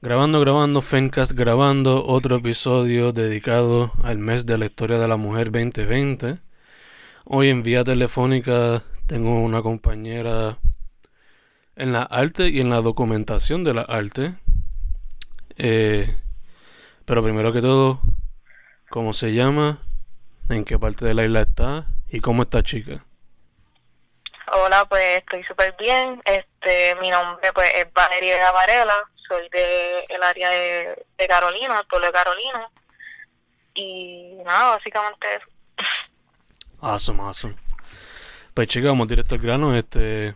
Grabando, 0.00 0.38
grabando, 0.38 0.80
Fencast 0.80 1.32
grabando 1.32 2.06
otro 2.06 2.36
episodio 2.36 3.10
dedicado 3.10 3.90
al 4.04 4.18
mes 4.18 4.46
de 4.46 4.56
la 4.56 4.66
historia 4.66 4.96
de 4.96 5.08
la 5.08 5.16
mujer 5.16 5.50
2020. 5.50 6.38
Hoy 7.24 7.48
en 7.48 7.64
vía 7.64 7.82
telefónica 7.82 8.84
tengo 9.08 9.40
una 9.40 9.60
compañera 9.60 10.58
en 11.74 11.92
la 11.92 12.04
arte 12.04 12.46
y 12.46 12.60
en 12.60 12.70
la 12.70 12.80
documentación 12.80 13.64
de 13.64 13.74
la 13.74 13.82
arte. 13.82 14.34
Eh, 15.56 16.16
pero 17.04 17.24
primero 17.24 17.52
que 17.52 17.60
todo, 17.60 18.00
¿cómo 18.90 19.12
se 19.12 19.32
llama? 19.32 19.80
¿En 20.48 20.64
qué 20.64 20.78
parte 20.78 21.06
de 21.06 21.14
la 21.14 21.24
isla 21.24 21.40
está? 21.40 21.86
¿Y 22.06 22.20
cómo 22.20 22.42
está 22.42 22.62
chica? 22.62 23.04
Hola, 24.52 24.84
pues 24.84 25.18
estoy 25.18 25.42
súper 25.42 25.74
bien. 25.76 26.22
Este, 26.24 26.94
mi 27.00 27.10
nombre 27.10 27.52
pues 27.52 27.68
es 27.74 27.92
Valeria 27.92 28.52
Varela 28.52 28.94
soy 29.28 29.48
de 29.50 30.04
el 30.08 30.22
área 30.22 30.50
de, 30.50 31.28
Carolina, 31.28 31.80
el 31.80 31.86
pueblo 31.86 32.06
de 32.06 32.12
Carolina. 32.12 32.70
Y 33.74 34.36
nada, 34.44 34.76
básicamente 34.76 35.26
eso. 35.36 35.46
Awesome, 36.80 37.22
awesome. 37.22 37.56
Pues 38.54 38.68
chicos, 38.68 38.88
vamos 38.88 39.08
directo 39.08 39.34
al 39.36 39.40
grano. 39.40 39.76
Este, 39.76 40.34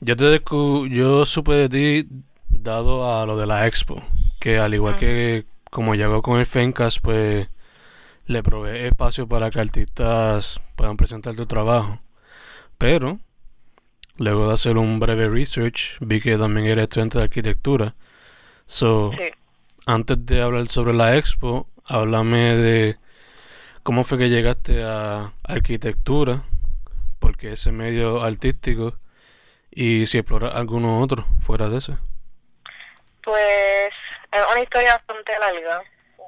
yo 0.00 0.16
te 0.16 0.42
yo 0.90 1.26
supe 1.26 1.52
de 1.54 1.68
ti 1.68 2.08
dado 2.48 3.20
a 3.20 3.26
lo 3.26 3.36
de 3.36 3.46
la 3.46 3.66
expo, 3.66 4.02
que 4.40 4.58
al 4.58 4.74
igual 4.74 4.96
que 4.96 5.46
como 5.70 5.94
llegó 5.94 6.22
con 6.22 6.38
el 6.38 6.46
Fencast, 6.46 7.00
pues 7.02 7.48
le 8.26 8.42
provee 8.42 8.86
espacio 8.86 9.28
para 9.28 9.50
que 9.50 9.60
artistas 9.60 10.60
puedan 10.74 10.96
presentar 10.96 11.34
tu 11.34 11.46
trabajo. 11.46 12.00
Pero 12.78 13.18
Luego 14.18 14.48
de 14.48 14.54
hacer 14.54 14.78
un 14.78 14.98
breve 14.98 15.28
research, 15.28 15.96
vi 16.00 16.20
que 16.20 16.38
también 16.38 16.66
eres 16.66 16.84
estudiante 16.84 17.18
de 17.18 17.24
arquitectura. 17.24 17.94
So, 18.66 19.12
antes 19.84 20.24
de 20.24 20.40
hablar 20.40 20.66
sobre 20.68 20.94
la 20.94 21.16
expo, 21.16 21.68
háblame 21.84 22.56
de 22.56 22.96
cómo 23.82 24.04
fue 24.04 24.18
que 24.18 24.30
llegaste 24.30 24.82
a 24.82 25.32
arquitectura, 25.44 26.44
porque 27.18 27.52
ese 27.52 27.72
medio 27.72 28.22
artístico, 28.22 28.94
y 29.70 30.06
si 30.06 30.18
exploras 30.18 30.54
alguno 30.54 31.02
otro 31.02 31.26
fuera 31.42 31.68
de 31.68 31.78
ese. 31.78 31.96
Pues 33.22 33.92
es 34.32 34.40
una 34.50 34.62
historia 34.62 34.94
bastante 34.94 35.38
larga. 35.38 35.82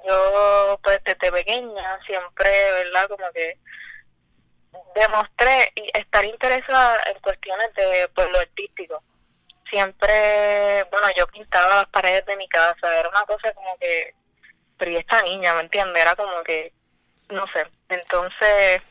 Yo, 0.06 0.78
pues 0.83 1.00
desde 1.05 1.33
pequeña, 1.33 1.98
siempre, 2.06 2.50
¿verdad? 2.73 3.08
Como 3.08 3.25
que 3.33 3.58
demostré 4.95 5.73
estar 5.95 6.25
interesada 6.25 7.01
en 7.07 7.19
cuestiones 7.21 7.73
de 7.75 8.09
pues 8.15 8.29
lo 8.31 8.39
artístico. 8.39 9.03
Siempre, 9.69 10.85
bueno, 10.91 11.09
yo 11.17 11.27
pintaba 11.27 11.77
las 11.77 11.89
paredes 11.89 12.25
de 12.27 12.37
mi 12.37 12.48
casa, 12.48 12.98
era 12.98 13.09
una 13.09 13.25
cosa 13.27 13.53
como 13.53 13.77
que, 13.79 14.15
pero 14.79 14.91
y 14.91 14.97
esta 14.97 15.23
niña, 15.23 15.55
¿me 15.55 15.61
entiendes? 15.61 16.03
Era 16.03 16.17
como 16.17 16.43
que, 16.43 16.73
no 17.29 17.47
sé. 17.53 17.67
Entonces, 17.89 18.83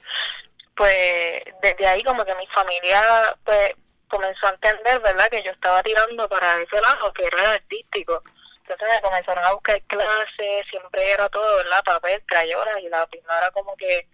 pues 0.75 1.43
desde 1.61 1.87
ahí 1.87 2.03
como 2.03 2.23
que 2.23 2.35
mi 2.35 2.47
familia 2.47 3.35
pues 3.43 3.73
comenzó 4.07 4.47
a 4.47 4.51
entender, 4.51 4.99
¿verdad? 4.99 5.29
Que 5.29 5.43
yo 5.43 5.51
estaba 5.51 5.83
tirando 5.83 6.29
para 6.29 6.61
ese 6.61 6.79
lado, 6.79 7.11
que 7.13 7.25
era 7.25 7.53
artístico. 7.53 8.23
Entonces 8.61 8.87
me 8.95 9.01
comenzaron 9.01 9.43
a 9.43 9.53
buscar 9.53 9.81
clases, 9.83 10.67
siempre 10.69 11.11
era 11.11 11.29
todo, 11.29 11.57
¿verdad? 11.57 11.83
Papel, 11.83 12.21
crayolas 12.25 12.79
y 12.81 12.89
la 12.89 13.07
era 13.11 13.51
como 13.51 13.75
que 13.77 14.07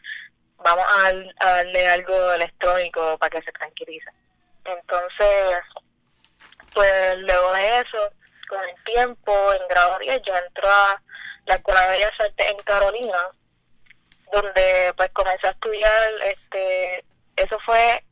vamos 0.63 0.85
a, 0.89 1.45
darle 1.45 1.87
algo 1.87 2.33
electrónico 2.33 3.17
para 3.17 3.29
que 3.29 3.41
se 3.43 3.51
tranquilice. 3.51 4.09
Entonces, 4.65 5.59
pues 6.73 7.17
luego 7.19 7.53
de 7.53 7.79
eso, 7.81 7.97
con 8.47 8.59
el 8.63 8.83
tiempo, 8.85 9.53
en 9.53 9.67
grado 9.67 9.99
10, 9.99 10.21
yo 10.23 10.35
entro 10.35 10.67
a 10.67 11.01
la 11.45 11.55
Escuela 11.55 11.81
de 11.81 11.91
Bellas 11.91 12.19
Artes 12.19 12.45
en 12.49 12.57
Carolina, 12.57 13.27
donde 14.31 14.93
pues 14.95 15.11
comencé 15.11 15.47
a 15.47 15.51
estudiar, 15.51 16.11
este, 16.23 17.05
eso 17.35 17.59
fue 17.65 18.03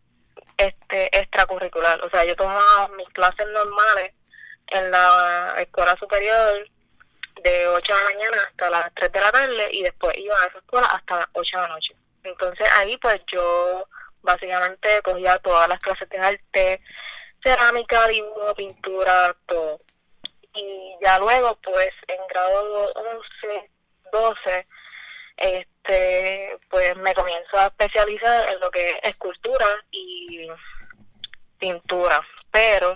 este 0.57 1.17
extracurricular, 1.17 2.03
o 2.03 2.09
sea, 2.09 2.25
yo 2.25 2.35
tomaba 2.35 2.90
mis 2.90 3.09
clases 3.09 3.47
normales 3.47 4.13
en 4.67 4.91
la 4.91 5.56
escuela 5.57 5.95
superior 5.97 6.67
de 7.44 7.67
8 7.67 7.94
de 7.94 8.00
la 8.00 8.09
mañana 8.09 8.44
hasta 8.47 8.69
las 8.69 8.94
3 8.95 9.11
de 9.11 9.19
la 9.19 9.31
tarde 9.31 9.69
y 9.72 9.84
después 9.84 10.16
iba 10.17 10.35
a 10.35 10.47
esa 10.47 10.57
escuela 10.59 10.88
hasta 10.88 11.17
las 11.17 11.28
8 11.34 11.57
de 11.57 11.61
la 11.61 11.67
noche. 11.69 11.95
Entonces 12.24 12.68
ahí 12.78 12.98
pues 12.98 13.22
yo 13.32 13.86
básicamente 14.22 15.02
cogía 15.04 15.38
todas 15.40 15.68
las 15.68 15.80
clases 15.80 16.08
de 16.09 16.18
arte, 16.18 16.82
cerámica, 17.44 18.08
dibujo, 18.08 18.56
pintura, 18.56 19.36
todo. 19.46 19.82
Y 20.54 20.96
ya 21.02 21.18
luego 21.20 21.58
pues 21.64 21.90
en 22.08 22.28
grado 22.28 22.92
11, 22.94 23.72
12, 24.12 24.68
este, 25.38 26.59
pues 26.70 26.96
me 26.98 27.14
comienzo 27.14 27.58
a 27.58 27.68
especializar 27.68 28.50
en 28.50 28.59
lo 28.59 28.70
que 28.70 28.92
es 28.92 28.98
escultura 29.03 29.68
y 29.92 30.48
pintura. 31.58 32.22
Pero 32.52 32.96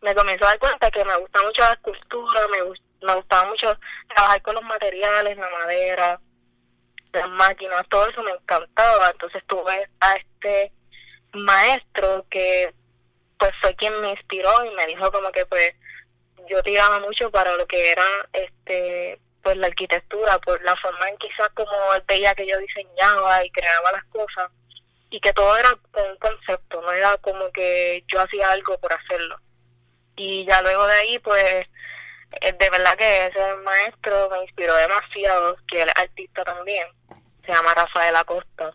me 0.00 0.14
comienzo 0.14 0.44
a 0.44 0.48
dar 0.48 0.58
cuenta 0.58 0.90
que 0.90 1.04
me 1.04 1.16
gusta 1.16 1.42
mucho 1.42 1.62
la 1.62 1.72
escultura, 1.72 2.40
me, 2.48 3.06
me 3.06 3.14
gustaba 3.14 3.48
mucho 3.48 3.78
trabajar 4.08 4.42
con 4.42 4.54
los 4.54 4.64
materiales, 4.64 5.36
la 5.36 5.50
madera, 5.50 6.20
las 7.12 7.28
máquinas, 7.30 7.86
todo 7.88 8.08
eso 8.08 8.22
me 8.22 8.32
encantaba. 8.32 9.10
Entonces 9.10 9.42
tuve 9.46 9.88
a 10.00 10.14
este 10.14 10.72
maestro 11.32 12.26
que 12.30 12.72
pues 13.38 13.52
fue 13.60 13.74
quien 13.74 14.00
me 14.00 14.10
inspiró 14.10 14.64
y 14.64 14.70
me 14.74 14.86
dijo 14.86 15.10
como 15.10 15.32
que 15.32 15.46
pues 15.46 15.74
yo 16.48 16.62
tiraba 16.62 17.00
mucho 17.00 17.30
para 17.30 17.54
lo 17.56 17.66
que 17.66 17.90
era 17.90 18.04
este 18.32 19.18
pues 19.42 19.56
la 19.56 19.66
arquitectura, 19.66 20.38
por 20.38 20.62
la 20.62 20.76
forma 20.76 21.08
en 21.08 21.16
quizás 21.18 21.48
como 21.54 21.72
él 21.94 22.04
veía 22.06 22.34
que 22.34 22.46
yo 22.46 22.56
diseñaba 22.58 23.44
y 23.44 23.50
creaba 23.50 23.90
las 23.90 24.04
cosas 24.04 24.50
y 25.10 25.20
que 25.20 25.32
todo 25.32 25.56
era 25.56 25.70
un 25.72 26.16
concepto, 26.18 26.80
no 26.80 26.92
era 26.92 27.16
como 27.18 27.50
que 27.50 28.04
yo 28.06 28.20
hacía 28.20 28.50
algo 28.52 28.78
por 28.78 28.92
hacerlo. 28.92 29.38
Y 30.14 30.44
ya 30.46 30.62
luego 30.62 30.86
de 30.86 30.94
ahí 30.94 31.18
pues 31.18 31.66
de 32.40 32.70
verdad 32.70 32.96
que 32.96 33.26
ese 33.26 33.54
maestro 33.56 34.30
me 34.30 34.42
inspiró 34.42 34.74
demasiado, 34.76 35.56
que 35.68 35.82
él 35.82 35.88
es 35.88 36.02
artista 36.02 36.44
también, 36.44 36.86
se 37.44 37.52
llama 37.52 37.74
Rafael 37.74 38.16
Acosta. 38.16 38.72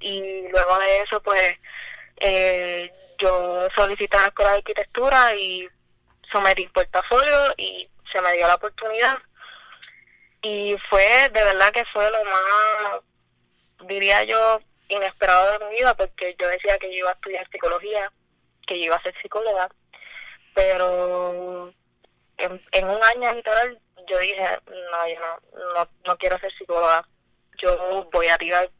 Y 0.00 0.48
luego 0.48 0.78
de 0.78 1.02
eso, 1.02 1.20
pues, 1.22 1.56
eh, 2.18 2.92
yo 3.18 3.68
solicité 3.74 4.16
la 4.16 4.26
Escuela 4.26 4.52
de 4.52 4.58
Arquitectura 4.58 5.34
y 5.34 5.68
sometí 6.30 6.66
portafolio 6.68 7.54
y 7.56 7.88
se 8.12 8.20
me 8.20 8.32
dio 8.32 8.46
la 8.46 8.56
oportunidad. 8.56 9.18
Y 10.42 10.76
fue, 10.90 11.30
de 11.32 11.44
verdad 11.44 11.72
que 11.72 11.84
fue 11.86 12.10
lo 12.10 12.24
más, 12.24 13.00
diría 13.88 14.22
yo, 14.24 14.60
inesperado 14.88 15.58
de 15.58 15.64
mi 15.66 15.76
vida, 15.76 15.94
porque 15.94 16.36
yo 16.38 16.48
decía 16.48 16.78
que 16.78 16.88
yo 16.88 16.98
iba 16.98 17.10
a 17.10 17.14
estudiar 17.14 17.48
psicología, 17.50 18.12
que 18.66 18.78
yo 18.78 18.86
iba 18.86 18.96
a 18.96 19.02
ser 19.02 19.14
psicóloga, 19.20 19.68
pero 20.54 21.72
en, 22.38 22.84
un 22.84 23.02
año 23.02 23.34
literal 23.34 23.78
yo 24.08 24.18
dije, 24.18 24.58
no, 24.66 25.08
yo 25.08 25.20
no, 25.74 25.88
no, 26.06 26.16
quiero 26.16 26.38
ser 26.38 26.52
psicóloga, 26.56 27.06
yo 27.58 28.08
voy 28.12 28.28
a 28.28 28.38
tirar 28.38 28.70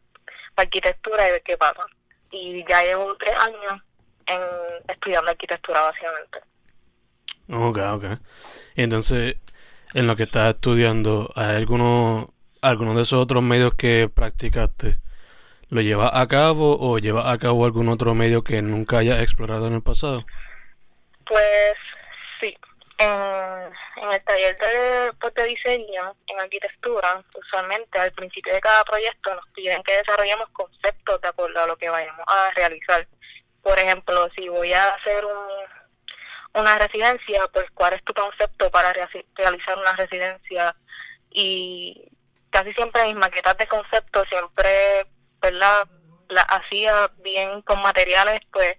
arquitectura 0.55 1.29
y 1.29 1.33
ver 1.33 1.43
qué 1.43 1.57
pasa. 1.57 1.85
Y 2.31 2.65
ya 2.69 2.83
llevo 2.83 3.17
tres 3.17 3.35
años 3.39 3.83
en 4.27 4.41
estudiando 4.89 5.31
arquitectura 5.31 5.83
básicamente. 5.83 6.39
Ok, 7.49 7.79
ok. 7.79 8.21
Y 8.75 8.83
entonces, 8.83 9.37
en 9.95 10.07
lo 10.07 10.17
que 10.17 10.25
estás 10.25 10.55
estudiando, 10.55 11.33
¿hay 11.35 11.57
alguno, 11.57 12.33
alguno 12.63 12.95
de 12.95 13.03
esos 13.03 13.21
otros 13.21 13.43
medios 13.43 13.75
que 13.75 14.11
practicaste? 14.13 14.99
¿Lo 15.69 15.81
llevas 15.81 16.13
a 16.15 16.27
cabo 16.29 16.79
o 16.79 16.99
llevas 16.99 17.27
a 17.27 17.39
cabo 17.39 17.65
algún 17.65 17.89
otro 17.89 18.15
medio 18.15 18.45
que 18.45 18.63
nunca 18.63 18.99
hayas 18.99 19.21
explorado 19.21 19.67
en 19.67 19.75
el 19.75 19.83
pasado? 19.83 20.25
Pues 21.27 21.75
en, 22.99 23.73
en 23.97 24.13
el 24.13 24.25
taller 24.25 24.57
de, 24.57 25.13
pues, 25.21 25.35
diseño, 25.35 26.17
en 26.27 26.41
arquitectura, 26.41 27.23
usualmente 27.35 27.99
al 27.99 28.13
principio 28.13 28.55
de 28.55 28.61
cada 28.61 28.85
proyecto 28.85 29.35
nos 29.35 29.47
piden 29.49 29.83
que 29.83 29.97
desarrollemos 29.97 30.49
conceptos 30.51 31.21
de 31.21 31.29
acuerdo 31.29 31.63
a 31.63 31.67
lo 31.67 31.77
que 31.77 31.89
vayamos 31.89 32.25
a 32.27 32.51
realizar. 32.55 33.07
Por 33.63 33.79
ejemplo, 33.79 34.29
si 34.35 34.49
voy 34.49 34.73
a 34.73 34.89
hacer 34.89 35.25
un, 35.25 36.61
una 36.61 36.79
residencia, 36.79 37.47
pues 37.53 37.67
cuál 37.75 37.95
es 37.95 38.05
tu 38.05 38.15
concepto 38.15 38.71
para 38.71 38.93
realizar 38.93 39.79
una 39.79 39.93
residencia 39.95 40.75
y 41.31 42.09
casi 42.51 42.73
siempre 42.73 43.05
mis 43.07 43.17
maquetas 43.17 43.57
de 43.59 43.67
concepto 43.67 44.25
siempre, 44.25 45.07
¿verdad? 45.41 45.87
Las 46.29 46.47
hacía 46.49 47.11
bien 47.19 47.61
con 47.63 47.83
materiales, 47.83 48.41
pues, 48.53 48.79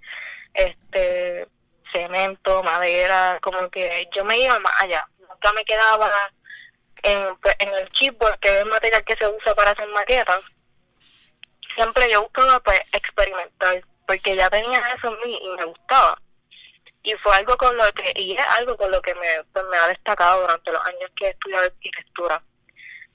este 0.53 1.47
cemento, 1.91 2.63
madera, 2.63 3.39
como 3.41 3.69
que 3.69 4.07
yo 4.15 4.23
me 4.25 4.39
iba 4.39 4.59
más 4.59 4.73
allá. 4.81 5.07
Nunca 5.29 5.53
me 5.53 5.65
quedaba 5.65 6.11
en, 7.03 7.37
en 7.59 7.73
el 7.73 7.89
chipboard, 7.89 8.39
que 8.39 8.49
es 8.49 8.61
el 8.61 8.65
material 8.65 9.03
que 9.05 9.15
se 9.15 9.27
usa 9.27 9.55
para 9.55 9.71
hacer 9.71 9.87
maquetas. 9.89 10.41
Siempre 11.75 12.09
yo 12.09 12.23
buscaba 12.23 12.59
pues 12.61 12.81
experimentar, 12.91 13.81
porque 14.07 14.35
ya 14.35 14.49
tenía 14.49 14.79
eso 14.95 15.07
en 15.09 15.29
mí 15.29 15.39
y 15.41 15.49
me 15.57 15.65
gustaba. 15.65 16.19
y 17.03 17.13
fue 17.23 17.35
algo 17.35 17.55
con 17.57 17.75
lo 17.77 17.83
que 17.93 18.11
y 18.15 18.33
es 18.33 18.45
algo 18.57 18.75
con 18.77 18.91
lo 18.91 19.01
que 19.01 19.13
me, 19.15 19.43
pues, 19.53 19.65
me 19.71 19.77
ha 19.77 19.87
destacado 19.87 20.41
durante 20.41 20.71
los 20.71 20.85
años 20.85 21.11
que 21.15 21.27
he 21.27 21.29
estudiado 21.29 21.65
arquitectura 21.65 22.41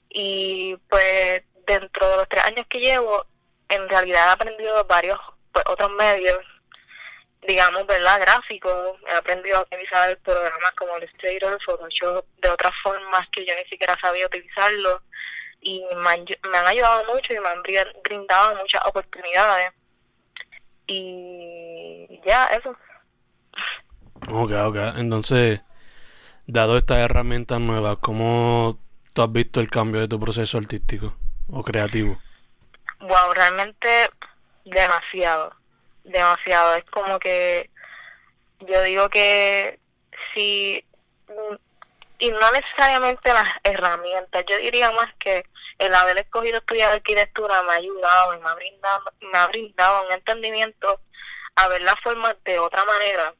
y 0.09 0.75
pues 0.89 1.43
dentro 1.67 2.09
de 2.09 2.17
los 2.17 2.29
tres 2.29 2.43
años 2.45 2.65
que 2.69 2.79
llevo 2.79 3.25
en 3.69 3.87
realidad 3.89 4.29
he 4.29 4.31
aprendido 4.31 4.83
varios 4.85 5.19
pues, 5.51 5.65
otros 5.67 5.91
medios 5.91 6.43
digamos 7.47 7.85
verdad 7.87 8.21
gráficos 8.21 8.97
he 9.07 9.15
aprendido 9.15 9.57
a 9.57 9.61
utilizar 9.61 10.17
programas 10.19 10.71
como 10.77 10.97
Illustrator 10.97 11.59
Photoshop 11.65 12.25
de 12.41 12.49
otras 12.49 12.73
formas 12.81 13.27
que 13.31 13.45
yo 13.45 13.53
ni 13.55 13.65
siquiera 13.65 13.97
sabía 14.01 14.25
utilizarlo. 14.25 15.01
Y 15.61 15.81
me 15.95 16.09
han, 16.09 16.25
me 16.51 16.57
han 16.57 16.67
ayudado 16.67 17.05
mucho 17.13 17.33
y 17.33 17.39
me 17.39 17.47
han 17.47 17.61
brindado 18.03 18.55
muchas 18.57 18.85
oportunidades. 18.85 19.71
Y 20.87 22.19
ya 22.25 22.47
eso. 22.47 22.75
Ok, 24.29 24.51
ok. 24.51 24.77
Entonces, 24.97 25.61
dado 26.45 26.77
estas 26.77 26.97
herramientas 26.97 27.59
nuevas, 27.59 27.97
¿cómo 28.01 28.77
tú 29.13 29.21
has 29.21 29.31
visto 29.31 29.61
el 29.61 29.69
cambio 29.69 30.01
de 30.01 30.07
tu 30.07 30.19
proceso 30.19 30.57
artístico 30.57 31.15
o 31.49 31.63
creativo? 31.63 32.19
Wow, 32.99 33.33
realmente 33.33 34.09
demasiado, 34.65 35.53
demasiado. 36.03 36.75
Es 36.75 36.85
como 36.85 37.19
que 37.19 37.69
yo 38.59 38.81
digo 38.83 39.09
que 39.09 39.79
si, 40.33 40.85
y 42.19 42.31
no 42.31 42.51
necesariamente 42.51 43.33
las 43.33 43.49
herramientas, 43.63 44.45
yo 44.47 44.57
diría 44.57 44.91
más 44.91 45.13
que 45.15 45.45
el 45.79 45.93
haber 45.93 46.17
escogido 46.19 46.59
estudiar 46.59 46.91
arquitectura 46.91 47.63
me 47.63 47.73
ha 47.73 47.75
ayudado 47.77 48.35
y 48.35 48.39
me 48.39 48.49
ha 48.49 48.53
brindado, 48.55 49.03
me 49.21 49.37
ha 49.37 49.47
brindado 49.47 50.05
un 50.05 50.11
entendimiento 50.13 50.99
a 51.55 51.67
ver 51.67 51.81
las 51.81 51.99
formas 52.01 52.35
de 52.45 52.59
otra 52.59 52.85
manera 52.85 53.33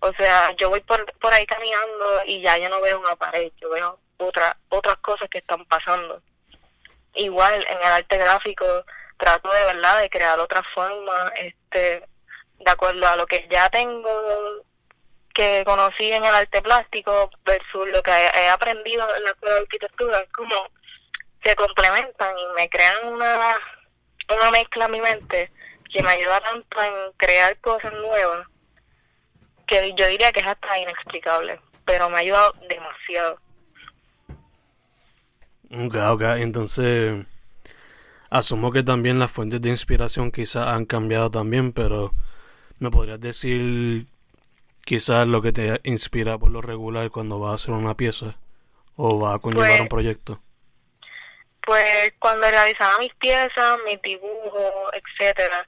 o 0.00 0.12
sea, 0.12 0.54
yo 0.56 0.70
voy 0.70 0.80
por, 0.80 1.12
por 1.18 1.32
ahí 1.32 1.44
caminando 1.46 2.22
y 2.26 2.40
ya 2.40 2.56
yo 2.58 2.68
no 2.68 2.80
veo 2.80 3.00
una 3.00 3.16
pared, 3.16 3.50
yo 3.60 3.70
veo 3.70 3.98
otra, 4.18 4.56
otras 4.68 4.98
cosas 4.98 5.28
que 5.28 5.38
están 5.38 5.64
pasando. 5.64 6.22
Igual 7.14 7.54
en 7.68 7.78
el 7.78 7.92
arte 7.92 8.16
gráfico 8.16 8.84
trato 9.18 9.52
de 9.52 9.64
verdad 9.64 10.00
de 10.00 10.10
crear 10.10 10.38
otra 10.40 10.62
forma, 10.74 11.32
este, 11.36 12.02
de 12.58 12.70
acuerdo 12.70 13.06
a 13.06 13.16
lo 13.16 13.26
que 13.26 13.46
ya 13.50 13.68
tengo 13.68 14.64
que 15.34 15.62
conocí 15.64 16.10
en 16.10 16.24
el 16.24 16.34
arte 16.34 16.62
plástico 16.62 17.30
versus 17.44 17.88
lo 17.92 18.02
que 18.02 18.10
he, 18.10 18.48
aprendido 18.48 19.06
en 19.16 19.24
la 19.24 19.56
arquitectura, 19.56 20.24
como 20.34 20.54
se 21.44 21.54
complementan 21.54 22.36
y 22.36 22.46
me 22.56 22.68
crean 22.68 23.06
una, 23.06 23.56
una 24.34 24.50
mezcla 24.50 24.86
en 24.86 24.90
mi 24.90 25.00
mente 25.00 25.52
que 25.92 26.02
me 26.02 26.10
ayuda 26.10 26.40
tanto 26.40 26.82
en 26.82 27.12
crear 27.16 27.56
cosas 27.60 27.92
nuevas 27.92 28.48
que 29.66 29.94
yo 29.96 30.06
diría 30.08 30.32
que 30.32 30.40
es 30.40 30.46
hasta 30.46 30.78
inexplicable, 30.78 31.60
pero 31.84 32.08
me 32.08 32.16
ha 32.16 32.20
ayudado 32.20 32.54
demasiado. 32.68 33.38
Ok, 35.70 35.94
ok, 35.94 36.22
entonces 36.38 37.26
asumo 38.30 38.72
que 38.72 38.82
también 38.82 39.18
las 39.18 39.30
fuentes 39.30 39.60
de 39.60 39.70
inspiración 39.70 40.30
quizás 40.30 40.68
han 40.68 40.84
cambiado 40.84 41.30
también, 41.30 41.72
pero 41.72 42.12
¿me 42.78 42.90
podrías 42.90 43.20
decir 43.20 44.06
quizás 44.84 45.26
lo 45.26 45.42
que 45.42 45.52
te 45.52 45.80
inspira 45.84 46.38
por 46.38 46.50
lo 46.50 46.60
regular 46.62 47.10
cuando 47.10 47.38
vas 47.38 47.52
a 47.52 47.54
hacer 47.54 47.74
una 47.74 47.94
pieza 47.94 48.36
o 48.96 49.18
vas 49.18 49.36
a 49.36 49.38
conllevar 49.38 49.72
un 49.72 49.78
pues, 49.78 49.90
proyecto? 49.90 50.40
Pues 51.62 52.14
cuando 52.18 52.50
realizaba 52.50 52.98
mis 52.98 53.14
piezas, 53.14 53.78
mis 53.84 54.00
dibujos, 54.02 54.72
etcétera, 54.92 55.66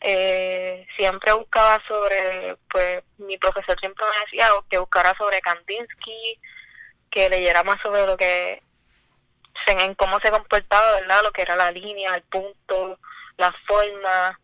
eh, 0.00 0.86
siempre 0.96 1.32
buscaba 1.32 1.82
sobre, 1.88 2.56
pues 2.70 3.02
mi 3.18 3.38
profesor 3.38 3.78
siempre 3.80 4.04
me 4.04 4.24
decía 4.24 4.50
que 4.68 4.78
buscara 4.78 5.14
sobre 5.16 5.40
Kandinsky, 5.40 6.38
que 7.10 7.28
leyera 7.28 7.64
más 7.64 7.80
sobre 7.82 8.06
lo 8.06 8.16
que, 8.16 8.62
en 9.66 9.94
cómo 9.94 10.20
se 10.20 10.30
comportaba, 10.30 10.92
¿verdad? 10.92 11.22
Lo 11.22 11.32
que 11.32 11.42
era 11.42 11.56
la 11.56 11.70
línea, 11.70 12.14
el 12.14 12.22
punto, 12.22 12.98
la 13.36 13.52
forma, 13.66 14.38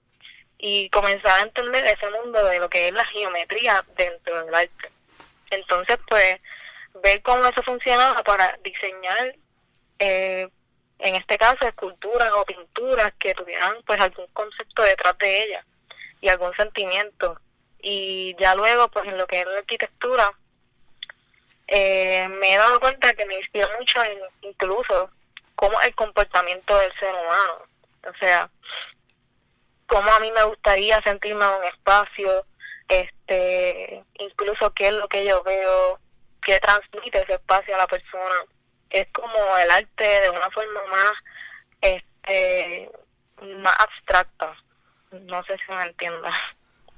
y 0.59 0.89
comenzaba 0.91 1.37
a 1.37 1.43
entender 1.43 1.85
ese 1.87 2.09
mundo 2.11 2.45
de 2.45 2.59
lo 2.59 2.69
que 2.71 2.89
es 2.89 2.95
la 2.95 3.05
geometría 3.07 3.85
dentro 3.97 4.45
del 4.45 4.55
arte. 4.55 4.91
Entonces, 5.51 5.99
pues, 6.09 6.41
ver 7.03 7.23
cómo 7.23 7.47
eso 7.47 7.63
funcionaba 7.63 8.23
para 8.23 8.57
diseñar 8.63 9.35
eh, 9.99 10.49
en 10.99 11.17
este 11.17 11.37
caso 11.37 11.67
esculturas 11.67 12.31
o 12.35 12.45
pinturas 12.45 13.13
que 13.19 13.35
tuvieran 13.35 13.77
pues 13.87 14.01
algún 14.01 14.27
concepto 14.33 14.83
detrás 14.83 15.19
de 15.19 15.45
ellas 15.45 15.67
y 16.21 16.29
algún 16.29 16.53
sentimiento 16.53 17.41
y 17.81 18.37
ya 18.39 18.55
luego 18.55 18.89
pues 18.89 19.07
en 19.07 19.19
lo 19.19 19.27
que 19.27 19.41
es 19.41 19.47
la 19.47 19.59
arquitectura 19.59 20.33
eh, 21.75 22.29
me 22.29 22.53
he 22.53 22.59
dado 22.59 22.79
cuenta 22.81 23.15
que 23.15 23.25
me 23.25 23.37
inspira 23.37 23.67
mucho 23.79 24.05
en 24.05 24.19
incluso 24.43 25.11
cómo 25.55 25.81
el 25.81 25.95
comportamiento 25.95 26.77
del 26.77 26.93
ser 26.99 27.15
humano. 27.15 27.59
O 28.07 28.13
sea 28.19 28.51
cómo 29.87 30.11
a 30.13 30.21
mí 30.21 30.31
me 30.33 30.45
gustaría 30.45 31.01
sentirme 31.03 31.47
en 31.47 31.51
un 31.51 31.65
espacio 31.65 32.45
este 32.89 34.05
incluso 34.19 34.71
qué 34.75 34.89
es 34.89 34.93
lo 34.93 35.09
que 35.09 35.25
yo 35.27 35.43
veo 35.43 35.99
qué 36.43 36.59
transmite 36.61 37.23
ese 37.23 37.35
espacio 37.35 37.75
a 37.75 37.79
la 37.79 37.87
persona. 37.87 38.35
Es 38.91 39.09
como 39.13 39.57
el 39.57 39.71
arte 39.71 40.05
de 40.05 40.29
una 40.29 40.51
forma 40.51 40.81
más 40.91 41.13
este 41.81 42.91
más 43.63 43.77
abstracta. 43.79 44.55
No 45.11 45.43
sé 45.45 45.57
si 45.65 45.73
me 45.73 45.85
entiendas. 45.85 46.35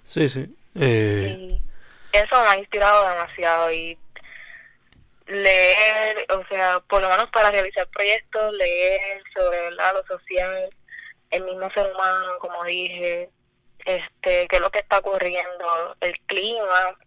Sí 0.05 0.29
sí. 0.29 0.53
Eh... 0.75 1.61
eso 2.11 2.43
me 2.43 2.49
ha 2.49 2.59
inspirado 2.59 3.09
demasiado 3.09 3.73
y 3.73 3.97
leer 5.27 6.27
o 6.31 6.45
sea 6.49 6.81
por 6.81 7.01
lo 7.01 7.09
menos 7.09 7.31
para 7.31 7.51
realizar 7.51 7.89
proyectos 7.89 8.53
leer 8.55 9.23
sobre 9.35 9.69
el 9.69 9.77
lo 9.77 10.07
social 10.07 10.69
el 11.31 11.45
mismo 11.45 11.71
ser 11.71 11.91
humano 11.93 12.39
como 12.41 12.63
dije 12.65 13.31
este 13.85 14.47
qué 14.49 14.57
es 14.57 14.61
lo 14.61 14.71
que 14.71 14.81
está 14.81 14.99
ocurriendo 14.99 15.97
el 16.01 16.19
clima 16.27 16.99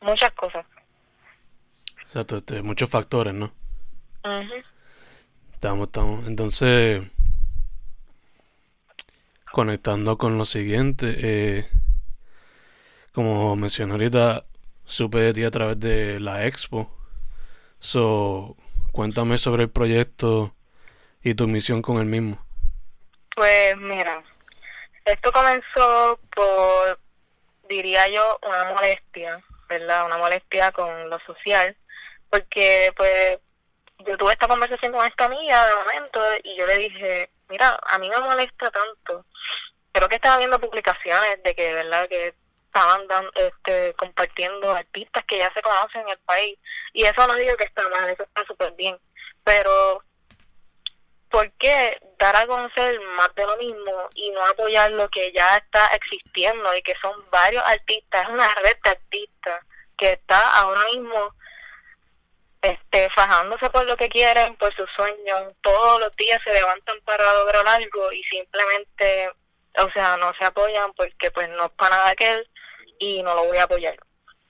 muchas 0.00 0.32
cosas 0.32 0.64
Exacto, 2.08 2.38
este, 2.38 2.62
muchos 2.62 2.88
factores, 2.88 3.34
¿no? 3.34 3.52
Estamos, 5.52 5.88
estamos. 5.88 6.26
Entonces, 6.26 7.02
conectando 9.52 10.16
con 10.16 10.38
lo 10.38 10.46
siguiente, 10.46 11.16
eh, 11.18 11.68
como 13.12 13.56
mencioné 13.56 13.92
ahorita, 13.92 14.42
supe 14.88 15.18
de 15.18 15.32
ti 15.32 15.44
a 15.44 15.50
través 15.50 15.78
de 15.78 16.18
la 16.18 16.46
expo. 16.46 16.90
So, 17.78 18.56
cuéntame 18.90 19.38
sobre 19.38 19.64
el 19.64 19.70
proyecto 19.70 20.54
y 21.22 21.34
tu 21.34 21.46
misión 21.46 21.82
con 21.82 21.98
el 21.98 22.06
mismo. 22.06 22.44
Pues 23.36 23.76
mira, 23.76 24.22
esto 25.04 25.30
comenzó 25.30 26.18
por, 26.34 26.98
diría 27.68 28.08
yo, 28.08 28.40
una 28.42 28.72
molestia, 28.72 29.38
¿verdad? 29.68 30.06
Una 30.06 30.16
molestia 30.16 30.72
con 30.72 31.08
lo 31.08 31.20
social 31.20 31.76
porque 32.30 32.92
pues 32.96 33.38
yo 34.06 34.16
tuve 34.16 34.32
esta 34.32 34.48
conversación 34.48 34.92
con 34.92 35.06
esta 35.06 35.26
amiga 35.26 35.66
de 35.66 35.74
momento 35.74 36.20
y 36.44 36.56
yo 36.56 36.66
le 36.66 36.78
dije, 36.78 37.30
mira, 37.48 37.78
a 37.82 37.98
mí 37.98 38.08
me 38.08 38.20
molesta 38.20 38.70
tanto. 38.70 39.24
Creo 39.92 40.08
que 40.08 40.16
estaba 40.16 40.38
viendo 40.38 40.60
publicaciones 40.60 41.42
de 41.42 41.54
que, 41.54 41.72
¿verdad? 41.72 42.08
Que 42.08 42.34
estaban 42.68 43.02
este, 43.34 43.94
compartiendo 43.94 44.70
artistas 44.70 45.24
que 45.24 45.38
ya 45.38 45.52
se 45.52 45.62
conocen 45.62 46.02
en 46.02 46.10
el 46.10 46.18
país. 46.18 46.58
Y 46.92 47.04
eso 47.04 47.26
no 47.26 47.34
digo 47.34 47.56
que 47.56 47.64
está 47.64 47.88
mal, 47.88 48.08
eso 48.08 48.22
está 48.22 48.44
súper 48.44 48.72
bien. 48.72 48.96
Pero, 49.44 50.02
¿por 51.30 51.50
qué 51.52 51.98
dar 52.18 52.36
a 52.36 52.46
conocer 52.46 53.00
más 53.16 53.34
de 53.34 53.46
lo 53.46 53.56
mismo 53.56 54.08
y 54.14 54.30
no 54.30 54.44
apoyar 54.46 54.90
lo 54.92 55.08
que 55.08 55.32
ya 55.32 55.56
está 55.56 55.88
existiendo 55.88 56.74
y 56.74 56.82
que 56.82 56.94
son 57.00 57.12
varios 57.30 57.64
artistas? 57.64 58.24
Es 58.24 58.28
una 58.28 58.54
red 58.56 58.76
de 58.84 58.90
artistas 58.90 59.64
que 59.96 60.12
está 60.12 60.58
ahora 60.58 60.84
mismo 60.92 61.34
este, 62.62 63.08
fajándose 63.10 63.70
por 63.70 63.86
lo 63.86 63.96
que 63.96 64.08
quieren, 64.08 64.56
por 64.56 64.74
sus 64.74 64.90
sueños, 64.96 65.54
todos 65.62 66.00
los 66.00 66.14
días 66.16 66.40
se 66.42 66.52
levantan 66.52 67.00
para 67.04 67.32
lograr 67.34 67.66
algo 67.66 68.12
y 68.12 68.22
simplemente, 68.24 69.30
o 69.78 69.90
sea, 69.92 70.16
no 70.16 70.34
se 70.34 70.44
apoyan 70.44 70.92
porque 70.94 71.30
pues 71.30 71.48
no 71.50 71.66
es 71.66 71.72
para 71.72 71.96
nada 71.96 72.10
aquel 72.10 72.48
y 72.98 73.22
no 73.22 73.34
lo 73.34 73.44
voy 73.44 73.58
a 73.58 73.64
apoyar. 73.64 73.96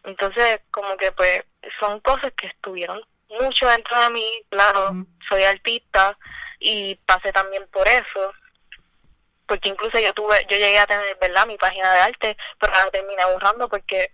Entonces, 0.05 0.61
como 0.71 0.97
que 0.97 1.13
pues 1.13 1.43
son 1.81 2.01
cosas 2.01 2.33
que 2.35 2.47
estuvieron 2.47 3.03
mucho 3.29 3.67
dentro 3.67 4.01
de 4.01 4.11
mí, 4.11 4.43
claro, 4.49 5.05
soy 5.29 5.45
artista 5.45 6.17
y 6.59 6.95
pasé 7.07 7.33
también 7.33 7.67
por 7.69 7.87
eso, 7.87 8.33
porque 9.47 9.69
incluso 9.69 9.99
yo 9.99 10.13
tuve, 10.15 10.47
yo 10.49 10.57
llegué 10.57 10.79
a 10.79 10.87
tener, 10.87 11.17
¿verdad?, 11.21 11.47
mi 11.47 11.57
página 11.57 11.93
de 11.93 12.01
arte, 12.01 12.37
pero 12.59 12.73
la 12.73 12.91
terminé 12.91 13.25
borrando 13.27 13.69
porque 13.69 14.13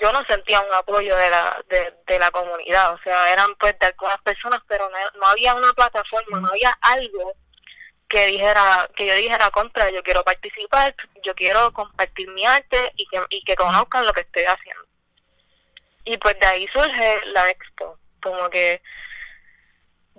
yo 0.00 0.12
no 0.12 0.24
sentía 0.26 0.60
un 0.60 0.72
apoyo 0.74 1.16
de 1.16 1.30
la, 1.30 1.64
de, 1.68 2.18
la 2.18 2.30
comunidad, 2.30 2.94
o 2.94 2.98
sea, 2.98 3.32
eran 3.32 3.54
pues 3.56 3.78
de 3.78 3.86
algunas 3.86 4.20
personas, 4.22 4.60
pero 4.66 4.88
no, 4.90 5.26
había 5.26 5.54
una 5.54 5.72
plataforma, 5.72 6.40
no 6.40 6.48
había 6.48 6.76
algo 6.82 7.32
que 8.08 8.26
dijera, 8.26 8.88
que 8.96 9.06
yo 9.06 9.14
dijera 9.14 9.50
contra, 9.50 9.90
yo 9.90 10.02
quiero 10.02 10.22
participar, 10.22 10.94
yo 11.24 11.34
quiero 11.34 11.72
compartir 11.72 12.28
mi 12.28 12.46
arte 12.46 12.92
y 12.96 13.06
que, 13.06 13.20
y 13.30 13.42
que 13.44 13.56
conozcan 13.56 14.06
lo 14.06 14.12
que 14.12 14.20
estoy 14.20 14.44
haciendo. 14.44 14.84
Y 16.04 16.16
pues 16.18 16.38
de 16.38 16.46
ahí 16.46 16.68
surge 16.72 17.20
la 17.26 17.50
expo, 17.50 17.98
como 18.22 18.48
que 18.48 18.80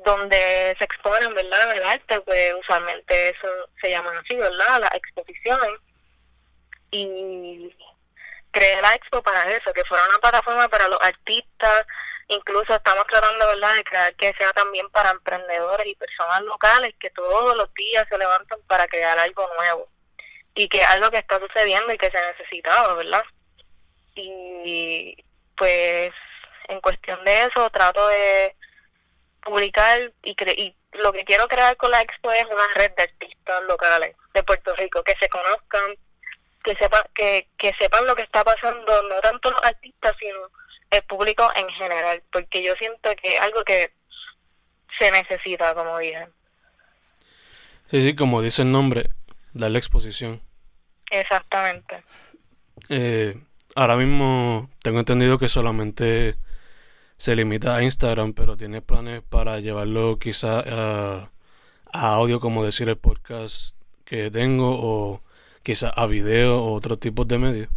donde 0.04 0.76
se 0.78 0.84
exponen, 0.84 1.34
¿verdad? 1.34 1.76
El 1.76 1.84
arte, 1.84 2.20
pues 2.22 2.54
usualmente 2.60 3.30
eso 3.30 3.48
se 3.82 3.90
llaman 3.90 4.18
así, 4.18 4.36
¿verdad? 4.36 4.82
Las 4.82 4.94
exposiciones. 4.94 5.80
Y 6.92 7.76
creé 8.52 8.82
la 8.82 8.96
expo 8.96 9.22
para 9.22 9.50
eso, 9.52 9.74
que 9.74 9.86
fuera 9.86 10.04
una 10.10 10.20
plataforma 10.20 10.68
para 10.68 10.88
los 10.88 11.02
artistas, 11.02 11.86
incluso 12.28 12.76
estamos 12.76 13.06
tratando, 13.08 13.48
¿verdad?, 13.48 13.76
de 13.76 13.84
crear 13.84 14.16
que 14.16 14.34
sea 14.34 14.52
también 14.54 14.90
para 14.90 15.12
emprendedores 15.12 15.88
y 15.88 15.96
personas 15.96 16.42
locales 16.44 16.94
que 17.00 17.10
todos 17.12 17.56
los 17.56 17.74
días 17.74 18.06
se 18.10 18.18
levantan 18.18 18.60
para 18.68 18.88
crear 18.88 19.18
algo 19.18 19.50
nuevo 19.58 19.88
y 20.56 20.68
que 20.68 20.84
algo 20.84 21.10
que 21.10 21.18
está 21.18 21.40
sucediendo 21.40 21.94
y 21.94 21.98
que 21.98 22.12
se 22.12 22.22
necesitaba, 22.28 22.96
¿verdad? 22.96 23.24
Y 24.16 25.16
pues 25.56 26.14
en 26.68 26.82
cuestión 26.82 27.24
de 27.24 27.46
eso 27.46 27.70
trato 27.70 28.08
de 28.08 28.56
publicar 29.42 30.12
y, 30.24 30.36
y 30.58 30.76
lo 30.94 31.14
que 31.14 31.24
quiero 31.24 31.48
crear 31.48 31.78
con 31.78 31.92
la 31.92 32.02
expo 32.02 32.32
es 32.32 32.46
una 32.46 32.68
red 32.76 32.92
de 32.96 33.04
artistas 33.04 33.64
locales 33.64 34.16
de 34.34 34.44
Puerto 34.44 34.76
Rico 34.76 35.04
que 35.04 35.16
se 35.20 35.30
conozcan, 35.30 35.96
que 36.64 36.76
sepan 36.76 37.04
que, 37.14 37.48
que 37.58 37.74
sepan 37.76 38.06
lo 38.06 38.16
que 38.16 38.24
está 38.24 38.44
pasando, 38.44 39.04
no 39.04 39.22
tanto 39.22 39.52
los 39.52 39.64
artistas, 39.64 40.16
sino 40.20 40.50
el 40.92 41.02
público 41.04 41.50
en 41.56 41.68
general, 41.70 42.24
porque 42.32 42.64
yo 42.64 42.76
siento 42.76 43.10
que 43.22 43.36
es 43.36 43.42
algo 43.42 43.64
que 43.64 43.92
se 44.98 45.12
necesita, 45.12 45.74
como 45.74 45.98
dije. 45.98 46.28
Sí, 47.92 48.02
sí, 48.02 48.16
como 48.16 48.42
dice 48.42 48.64
el 48.64 48.72
nombre, 48.72 49.10
darle 49.54 49.80
exposición. 49.80 50.42
Exactamente. 51.10 52.04
Eh, 52.90 53.40
ahora 53.76 53.96
mismo 53.96 54.70
tengo 54.82 55.00
entendido 55.00 55.40
que 55.40 55.50
solamente 55.50 56.36
se 57.18 57.36
limita 57.36 57.76
a 57.76 57.84
Instagram, 57.84 58.34
pero 58.34 58.58
tiene 58.58 58.82
planes 58.82 59.22
para 59.22 59.60
llevarlo 59.60 60.20
quizá 60.20 60.60
a, 60.60 61.32
a 61.92 62.10
audio, 62.10 62.40
como 62.40 62.66
decir 62.66 62.90
el 62.90 62.98
podcast 62.98 63.76
que 64.06 64.30
tengo, 64.32 64.78
o 64.80 65.22
quizá 65.64 65.90
a 65.90 66.06
video 66.08 66.62
o 66.64 66.74
otro 66.74 66.98
tipo 66.98 67.26
de 67.26 67.38
medios. 67.38 67.70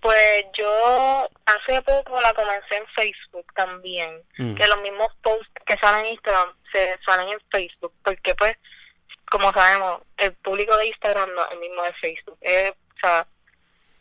Pues 0.00 0.44
yo 0.56 1.28
hace 1.46 1.82
poco 1.82 2.20
la 2.20 2.32
comencé 2.34 2.76
en 2.76 2.86
Facebook 2.88 3.46
también, 3.54 4.22
Mm. 4.38 4.54
que 4.54 4.66
los 4.68 4.80
mismos 4.80 5.08
posts 5.22 5.48
que 5.66 5.76
salen 5.78 6.06
en 6.06 6.12
Instagram 6.12 6.54
se 6.72 6.98
salen 7.04 7.28
en 7.30 7.40
Facebook, 7.50 7.92
porque 8.04 8.34
pues, 8.36 8.56
como 9.30 9.52
sabemos, 9.52 10.02
el 10.18 10.32
público 10.34 10.76
de 10.76 10.86
Instagram 10.86 11.34
no 11.34 11.44
es 11.46 11.52
el 11.52 11.58
mismo 11.58 11.82
de 11.82 11.92
Facebook. 11.94 12.38
Es, 12.40 12.70
o 12.70 12.98
sea, 13.00 13.26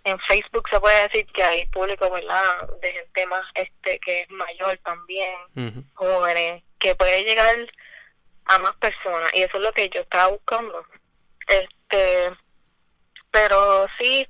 en 0.03 0.19
Facebook 0.19 0.69
se 0.69 0.79
puede 0.79 1.01
decir 1.03 1.25
que 1.33 1.43
hay 1.43 1.65
público, 1.67 2.09
¿verdad?, 2.09 2.69
de 2.81 2.93
gente 2.93 3.25
más, 3.25 3.45
este, 3.55 3.99
que 3.99 4.21
es 4.21 4.29
mayor 4.29 4.77
también, 4.85 5.35
Ujú. 5.55 5.83
jóvenes, 5.95 6.63
que 6.79 6.95
puede 6.95 7.23
llegar 7.23 7.55
a 8.45 8.59
más 8.59 8.75
personas, 8.77 9.31
y 9.33 9.41
eso 9.41 9.57
es 9.57 9.63
lo 9.63 9.73
que 9.73 9.89
yo 9.89 9.99
estaba 10.01 10.27
buscando. 10.27 10.85
Este, 11.47 12.31
pero 13.31 13.87
sí, 13.99 14.25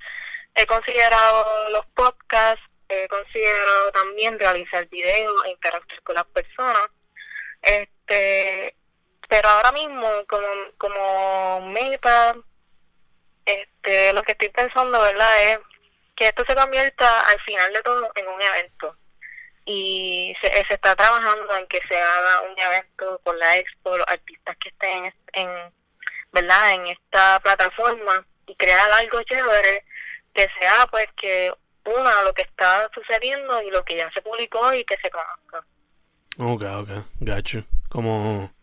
he 0.58 0.66
considerado 0.66 1.70
los 1.70 1.86
podcasts, 1.88 2.64
he 2.90 3.08
considerado 3.08 3.92
también 3.92 4.40
realizar 4.40 4.88
videos 4.88 5.46
e 5.46 5.52
interactuar 5.52 6.02
con 6.04 6.16
las 6.16 6.26
personas. 6.26 6.84
Este, 7.62 8.76
pero 9.30 9.50
ahora 9.50 9.72
mismo 9.72 10.10
como 10.28 10.48
como 10.78 11.62
meta 11.70 12.36
este 13.46 14.14
lo 14.14 14.24
que 14.24 14.32
estoy 14.34 14.50
pensando, 14.50 15.00
¿verdad? 15.02 15.52
es 15.52 15.60
que 16.16 16.28
esto 16.30 16.44
se 16.48 16.56
convierta 16.56 17.22
al 17.22 17.40
final 17.42 17.72
de 17.74 17.82
todo 17.84 18.12
en 18.16 18.28
un 18.28 18.42
evento. 18.42 18.96
Y 19.66 20.34
se, 20.42 20.50
se 20.50 20.74
está 20.74 20.96
trabajando 20.96 21.56
en 21.58 21.68
que 21.68 21.82
se 21.88 21.96
haga 21.96 22.42
un 22.50 22.58
evento 22.58 23.20
con 23.24 23.38
la 23.38 23.58
expo, 23.58 23.98
los 23.98 24.08
artistas 24.08 24.58
que 24.58 24.70
estén 24.70 25.06
en, 25.06 25.14
en 25.34 25.74
¿verdad? 26.32 26.74
En 26.74 26.88
esta 26.88 27.40
plataforma 27.42 28.26
y 28.48 28.56
crear 28.56 28.90
algo 28.92 29.22
chévere 29.24 29.84
que 30.38 30.48
sea 30.60 30.86
pues 30.92 31.08
que 31.20 31.52
una 31.84 32.22
lo 32.22 32.32
que 32.32 32.44
está 32.44 32.88
sucediendo 32.94 33.60
y 33.64 33.72
lo 33.72 33.84
que 33.84 33.98
ya 33.98 34.12
se 34.12 34.22
publicó 34.22 34.72
y 34.72 34.86
que 34.86 34.96
se 34.98 35.10
conozca. 35.10 35.66
Ok, 36.38 36.62
ok, 36.62 37.06
gacho. 37.22 37.64
Como. 37.90 38.54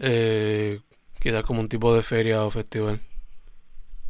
Eh, 0.00 0.80
quizás 1.20 1.42
como 1.42 1.60
un 1.60 1.68
tipo 1.68 1.94
de 1.94 2.02
feria 2.02 2.42
o 2.42 2.50
festival. 2.50 3.00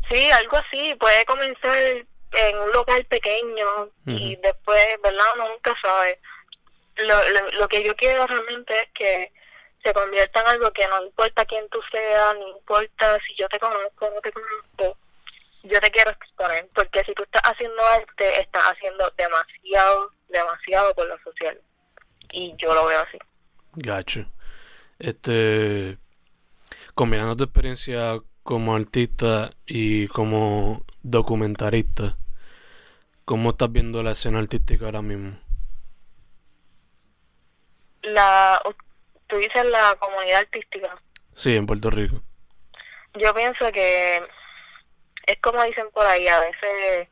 Sí, 0.09 0.31
algo 0.31 0.57
así, 0.59 0.95
puede 1.01 1.25
comenzar 1.25 1.77
en 1.77 2.59
un 2.59 2.71
local 2.71 3.05
pequeño 3.07 3.91
y 4.07 4.37
después, 4.37 4.87
¿verdad? 5.03 5.25
Uno 5.35 5.49
nunca 5.49 5.75
sabe. 5.83 6.21
Lo, 6.97 7.29
lo, 7.31 7.51
lo 7.53 7.69
que 7.69 7.83
yo 7.83 7.97
quiero 7.97 8.25
realmente 8.27 8.73
es 8.83 8.89
que 8.95 9.33
se 9.83 9.93
convierta 9.93 10.43
en 10.43 10.47
algo 10.47 10.71
que 10.71 10.87
no 10.87 11.03
importa 11.03 11.45
quién 11.45 11.69
tú 11.71 11.81
seas, 11.91 12.35
no 12.35 12.49
importa 12.57 13.19
si 13.27 13.35
yo 13.35 13.49
te 13.49 13.59
conozco 13.59 14.07
o 14.07 14.11
no 14.11 14.21
te 14.21 14.31
conozco, 14.31 14.97
yo 15.63 15.81
te 15.81 15.91
quiero 15.91 16.11
exponer, 16.11 16.69
porque 16.75 17.05
si 17.05 17.15
tú 17.15 17.23
estás 17.23 17.43
haciendo 17.45 17.85
arte, 17.87 18.41
estás 18.41 18.63
haciendo 18.65 19.13
demasiado, 19.17 20.13
demasiado 20.29 20.95
por 20.95 21.07
lo 21.07 21.19
social. 21.19 21.61
Y 22.33 22.55
yo 22.59 22.75
lo 22.75 22.87
veo 22.87 23.01
así. 23.01 23.19
Gacho. 23.75 24.27
Este. 24.99 25.99
Combinando 26.95 27.37
tu 27.37 27.45
experiencia 27.45 28.21
como 28.43 28.75
artista 28.75 29.51
y 29.67 30.09
como 30.09 30.85
documentarista, 31.03 32.17
¿cómo 33.25 33.51
estás 33.51 33.71
viendo 33.73 34.03
la 34.03 34.13
escena 34.13 34.39
artística 34.39 34.87
ahora 34.87 35.03
mismo? 35.03 35.39
La, 38.03 38.61
tú 39.29 39.37
dices 39.37 39.65
la 39.67 39.97
comunidad 39.99 40.41
artística. 40.41 41.01
Sí, 41.35 41.57
en 41.57 41.67
Puerto 41.67 41.91
Rico. 41.91 42.23
Yo 43.15 43.35
pienso 43.35 43.71
que 43.73 44.23
es 45.27 45.39
como 45.41 45.63
dicen 45.65 45.91
por 45.91 46.07
ahí, 46.07 46.27
a 46.29 46.41
veces 46.41 47.09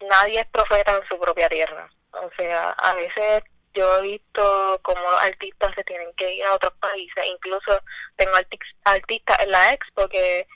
nadie 0.00 0.40
es 0.40 0.46
profeta 0.48 0.96
en 0.96 1.06
su 1.08 1.18
propia 1.18 1.48
tierra. 1.48 1.90
O 2.12 2.30
sea, 2.36 2.70
a 2.70 2.94
veces 2.94 3.44
yo 3.74 3.98
he 3.98 4.02
visto 4.02 4.80
como 4.82 5.00
los 5.00 5.22
artistas 5.22 5.74
se 5.74 5.84
tienen 5.84 6.12
que 6.14 6.34
ir 6.34 6.44
a 6.44 6.54
otros 6.54 6.74
países. 6.74 7.24
Incluso 7.26 7.80
tengo 8.16 8.32
arti- 8.32 8.58
artistas 8.84 9.38
en 9.40 9.50
la 9.50 9.72
expo 9.72 10.08
que 10.08 10.46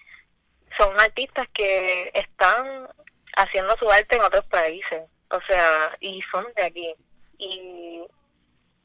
son 0.77 0.99
artistas 1.01 1.49
que 1.55 2.11
están 2.13 2.89
haciendo 3.37 3.77
su 3.79 3.91
arte 3.91 4.17
en 4.17 4.23
otros 4.23 4.45
países. 4.47 5.05
O 5.31 5.41
sea, 5.43 5.97
y 6.01 6.21
son 6.31 6.47
de 6.55 6.63
aquí. 6.63 6.95
Y 7.39 8.05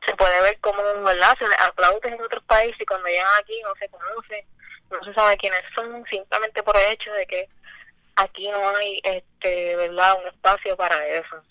se 0.06 0.16
puede 0.16 0.42
ver 0.42 0.60
cómo, 0.62 0.82
¿verdad? 1.04 1.38
Se 1.38 1.48
les 1.48 1.60
aplaude 1.60 2.10
en 2.10 2.22
otros 2.22 2.44
países 2.46 2.80
y 2.80 2.86
cuando 2.86 3.08
llegan 3.08 3.28
aquí 3.40 3.62
no 3.64 3.76
se 3.76 3.90
conocen, 3.90 4.46
no 4.92 5.04
se 5.04 5.14
sabe 5.14 5.38
quiénes 5.38 5.64
son, 5.74 6.06
simplemente 6.10 6.64
por 6.64 6.78
el 6.78 6.92
hecho 6.92 7.12
de 7.14 7.26
que 7.26 7.50
aquí 8.16 8.50
no 8.50 8.76
hay, 8.76 9.00
este, 9.04 9.76
¿verdad? 9.76 10.18
Un 10.22 10.28
espacio 10.28 10.76
para 10.78 11.06
eso. 11.08 11.42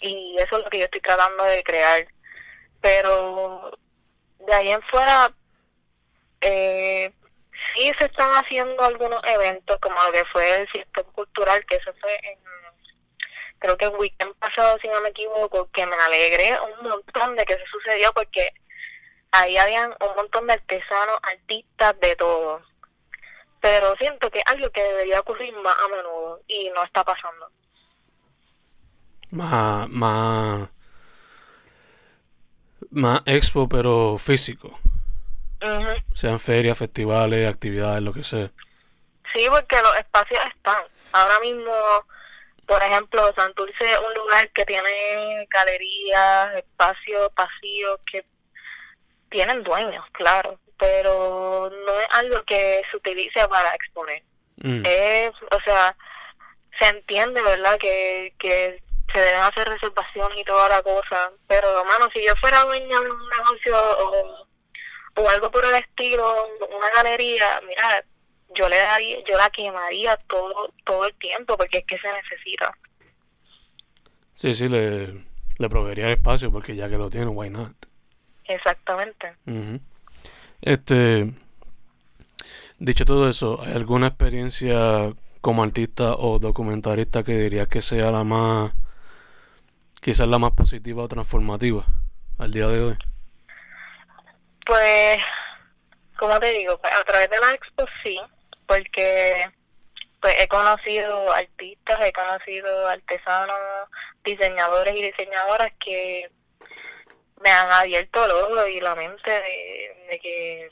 Y 0.00 0.36
eso 0.38 0.58
es 0.58 0.64
lo 0.64 0.70
que 0.70 0.78
yo 0.78 0.84
estoy 0.84 1.00
tratando 1.00 1.44
de 1.44 1.62
crear. 1.62 2.06
Pero 2.80 3.78
de 4.40 4.54
ahí 4.54 4.70
en 4.70 4.82
fuera, 4.82 5.32
eh, 6.40 7.12
sí 7.74 7.92
se 7.98 8.04
están 8.04 8.30
haciendo 8.32 8.82
algunos 8.82 9.22
eventos, 9.24 9.78
como 9.80 10.02
lo 10.02 10.12
que 10.12 10.24
fue 10.26 10.60
el 10.60 10.68
Fiesta 10.68 11.02
Cultural, 11.02 11.64
que 11.66 11.76
eso 11.76 11.92
fue 12.00 12.14
en, 12.22 12.38
creo 13.58 13.76
que 13.76 13.86
el 13.86 13.96
weekend 13.96 14.34
pasado, 14.36 14.78
si 14.80 14.88
no 14.88 15.00
me 15.00 15.10
equivoco, 15.10 15.68
que 15.72 15.86
me 15.86 15.96
alegré 15.96 16.56
un 16.60 16.88
montón 16.88 17.36
de 17.36 17.44
que 17.44 17.54
eso 17.54 17.64
sucedió 17.70 18.12
porque 18.12 18.52
ahí 19.32 19.56
habían 19.56 19.94
un 20.00 20.16
montón 20.16 20.46
de 20.46 20.54
artesanos, 20.54 21.18
artistas, 21.22 21.98
de 22.00 22.16
todo. 22.16 22.62
Pero 23.60 23.96
siento 23.96 24.30
que 24.30 24.38
es 24.38 24.44
algo 24.46 24.70
que 24.70 24.82
debería 24.82 25.20
ocurrir 25.20 25.54
más 25.56 25.76
a 25.78 25.88
menudo 25.88 26.40
y 26.46 26.70
no 26.70 26.82
está 26.84 27.04
pasando. 27.04 27.50
Más, 29.30 29.88
más, 29.88 30.68
más 32.90 33.22
expo, 33.26 33.68
pero 33.68 34.16
físico. 34.18 34.78
Sean 36.14 36.38
ferias, 36.38 36.78
festivales, 36.78 37.48
actividades, 37.48 38.02
lo 38.02 38.12
que 38.12 38.22
sea. 38.22 38.50
Sí, 39.32 39.46
porque 39.50 39.76
los 39.82 39.96
espacios 39.96 40.40
están. 40.54 40.82
Ahora 41.12 41.40
mismo, 41.40 41.72
por 42.66 42.82
ejemplo, 42.82 43.32
Santurce 43.34 43.92
es 43.92 43.98
un 43.98 44.14
lugar 44.14 44.48
que 44.50 44.64
tiene 44.64 45.46
galerías, 45.50 46.54
espacios, 46.56 47.30
pasillos 47.34 47.98
que 48.10 48.24
tienen 49.30 49.62
dueños, 49.62 50.04
claro, 50.12 50.58
pero 50.78 51.70
no 51.70 52.00
es 52.00 52.06
algo 52.12 52.42
que 52.44 52.82
se 52.90 52.96
utilice 52.96 53.46
para 53.48 53.74
exponer. 53.74 54.22
Mm. 54.56 54.82
Es, 54.84 55.32
o 55.50 55.60
sea, 55.64 55.96
se 56.78 56.86
entiende, 56.86 57.42
¿verdad? 57.42 57.78
Que, 57.78 58.34
que 58.38 58.82
se 59.12 59.18
deben 59.18 59.40
hacer 59.40 59.68
reservaciones 59.68 60.38
y 60.38 60.44
toda 60.44 60.68
la 60.68 60.82
cosa, 60.82 61.30
pero, 61.46 61.84
mano, 61.84 62.08
si 62.12 62.24
yo 62.24 62.34
fuera 62.36 62.64
dueña 62.64 63.00
de 63.00 63.10
un 63.10 63.28
negocio 63.28 63.76
o, 63.76 64.46
o 65.16 65.28
algo 65.28 65.50
por 65.50 65.64
el 65.64 65.74
estilo, 65.76 66.48
una 66.76 66.90
galería, 66.90 67.60
mira, 67.66 68.04
yo 68.54 68.68
le 68.68 68.76
daría, 68.76 69.18
yo 69.24 69.36
la 69.36 69.50
quemaría 69.50 70.16
todo, 70.28 70.72
todo 70.84 71.06
el 71.06 71.14
tiempo 71.14 71.56
porque 71.56 71.78
es 71.78 71.86
que 71.86 71.98
se 71.98 72.12
necesita. 72.12 72.76
Sí, 74.34 74.54
sí, 74.54 74.68
le, 74.68 75.24
le 75.58 75.68
proveería 75.68 76.06
el 76.06 76.12
espacio 76.12 76.52
porque 76.52 76.76
ya 76.76 76.88
que 76.88 76.96
lo 76.96 77.10
tiene, 77.10 77.26
why 77.26 77.50
not? 77.50 77.74
Exactamente. 78.44 79.34
Este, 80.60 81.32
dicho 82.78 83.04
todo 83.04 83.28
eso, 83.30 83.60
¿hay 83.62 83.72
alguna 83.72 84.08
experiencia 84.08 85.12
como 85.40 85.62
artista 85.62 86.14
o 86.14 86.38
documentarista 86.38 87.22
que 87.22 87.32
dirías 87.32 87.68
que 87.68 87.80
sea 87.80 88.10
la 88.10 88.24
más, 88.24 88.72
quizás 90.00 90.26
la 90.26 90.38
más 90.38 90.52
positiva 90.52 91.04
o 91.04 91.08
transformativa 91.08 91.84
al 92.38 92.52
día 92.52 92.66
de 92.68 92.82
hoy? 92.82 92.98
Pues, 94.66 95.18
como 96.18 96.38
te 96.40 96.52
digo, 96.52 96.76
pues, 96.78 96.92
a 96.92 97.04
través 97.04 97.30
de 97.30 97.38
la 97.38 97.52
expo 97.52 97.86
sí, 98.02 98.18
porque 98.66 99.48
pues 100.20 100.34
he 100.40 100.48
conocido 100.48 101.32
artistas, 101.32 101.98
he 102.00 102.12
conocido 102.12 102.88
artesanos, 102.88 103.56
diseñadores 104.24 104.94
y 104.96 105.02
diseñadoras 105.02 105.72
que 105.78 106.28
me 107.42 107.50
han 107.50 107.70
abierto 107.70 108.24
el 108.24 108.30
ojo 108.30 108.66
y 108.66 108.80
la 108.80 108.94
mente 108.94 109.30
de, 109.30 110.18
que 110.20 110.70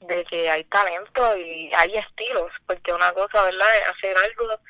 de 0.00 0.24
que 0.26 0.50
hay 0.50 0.64
talento 0.64 1.36
y 1.36 1.72
hay 1.74 1.96
estilos, 1.96 2.52
porque 2.66 2.92
una 2.92 3.12
cosa, 3.12 3.42
¿verdad?, 3.42 3.76
es 3.78 3.88
hacer 3.88 4.16
algo 4.16 4.60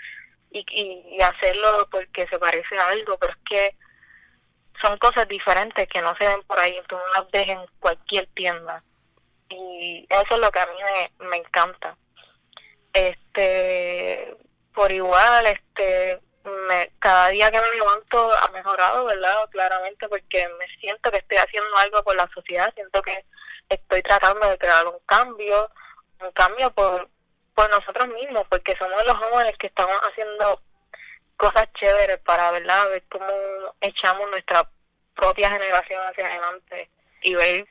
y, 0.50 0.64
y, 0.70 1.20
hacerlo 1.20 1.88
porque 1.90 2.26
se 2.28 2.38
parece 2.38 2.78
a 2.78 2.88
algo, 2.88 3.18
pero 3.18 3.32
es 3.32 3.38
que 3.48 3.76
son 4.80 4.96
cosas 4.98 5.26
diferentes 5.28 5.88
que 5.88 6.00
no 6.00 6.16
se 6.16 6.26
ven 6.26 6.42
por 6.42 6.58
ahí, 6.58 6.78
tú 6.88 6.96
no 6.96 7.06
las 7.14 7.30
ves 7.30 7.48
en 7.48 7.60
cualquier 7.80 8.26
tienda. 8.28 8.82
Y 9.48 10.06
eso 10.08 10.34
es 10.34 10.40
lo 10.40 10.50
que 10.50 10.60
a 10.60 10.66
mí 10.66 10.78
me, 11.18 11.26
me 11.28 11.36
encanta. 11.38 11.96
Este, 12.92 14.36
por 14.74 14.90
igual, 14.90 15.46
este, 15.46 16.20
me, 16.46 16.90
cada 16.98 17.28
día 17.28 17.50
que 17.50 17.60
me 17.60 17.70
levanto 17.70 18.30
ha 18.32 18.48
mejorado, 18.50 19.04
¿verdad? 19.04 19.48
Claramente 19.50 20.08
porque 20.08 20.48
me 20.58 20.66
siento 20.80 21.10
que 21.10 21.18
estoy 21.18 21.38
haciendo 21.38 21.76
algo 21.76 22.02
por 22.02 22.16
la 22.16 22.28
sociedad, 22.32 22.72
siento 22.74 23.02
que 23.02 23.24
estoy 23.68 24.02
tratando 24.02 24.48
de 24.48 24.58
crear 24.58 24.86
un 24.86 24.98
cambio, 25.06 25.70
un 26.20 26.32
cambio 26.32 26.70
por, 26.72 27.08
por 27.54 27.70
nosotros 27.70 28.08
mismos, 28.08 28.46
porque 28.48 28.76
somos 28.76 29.04
los 29.04 29.16
jóvenes 29.16 29.56
que 29.58 29.66
estamos 29.66 29.96
haciendo 30.02 30.60
cosas 31.36 31.68
chéveres 31.74 32.18
para, 32.20 32.50
¿verdad? 32.50 32.88
Ver 32.90 33.02
cómo 33.10 33.26
echamos 33.80 34.30
nuestra 34.30 34.68
propia 35.14 35.50
generación 35.50 36.00
hacia 36.06 36.26
adelante 36.26 36.90
y 37.22 37.34
ver, 37.34 37.66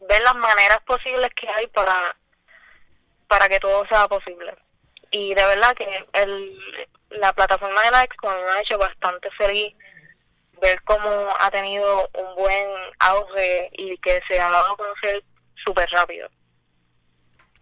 ver 0.00 0.22
las 0.22 0.34
maneras 0.36 0.82
posibles 0.82 1.30
que 1.34 1.48
hay 1.48 1.66
para, 1.68 2.16
para 3.28 3.48
que 3.48 3.60
todo 3.60 3.86
sea 3.86 4.08
posible. 4.08 4.54
Y 5.12 5.34
de 5.34 5.44
verdad 5.44 5.74
que 5.76 5.86
el, 6.14 6.58
la 7.10 7.32
plataforma 7.32 7.82
de 7.82 7.90
la 7.90 8.04
Expo 8.04 8.28
me 8.28 8.50
ha 8.52 8.60
hecho 8.60 8.78
bastante 8.78 9.30
feliz 9.32 9.74
ver 10.60 10.80
cómo 10.84 11.28
ha 11.38 11.50
tenido 11.50 12.08
un 12.14 12.34
buen 12.36 12.66
auge 12.98 13.70
y 13.72 13.98
que 13.98 14.20
se 14.26 14.40
ha 14.40 14.48
dado 14.48 14.72
a 14.72 14.76
conocer 14.76 15.22
súper 15.64 15.88
rápido. 15.90 16.28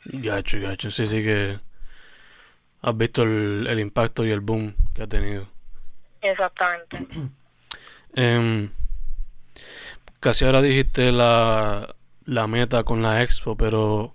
Gacho, 0.04 0.58
gacho, 0.60 0.90
sí, 0.90 1.06
sí 1.06 1.22
que 1.22 1.58
has 2.82 2.96
visto 2.96 3.22
el, 3.22 3.66
el 3.68 3.80
impacto 3.80 4.24
y 4.24 4.30
el 4.30 4.40
boom 4.40 4.74
que 4.94 5.02
ha 5.02 5.06
tenido. 5.06 5.48
Exactamente. 6.22 6.98
eh, 8.16 8.68
casi 10.20 10.44
ahora 10.44 10.62
dijiste 10.62 11.12
la, 11.12 11.94
la 12.24 12.46
meta 12.46 12.84
con 12.84 13.02
la 13.02 13.22
expo, 13.22 13.56
pero 13.56 14.14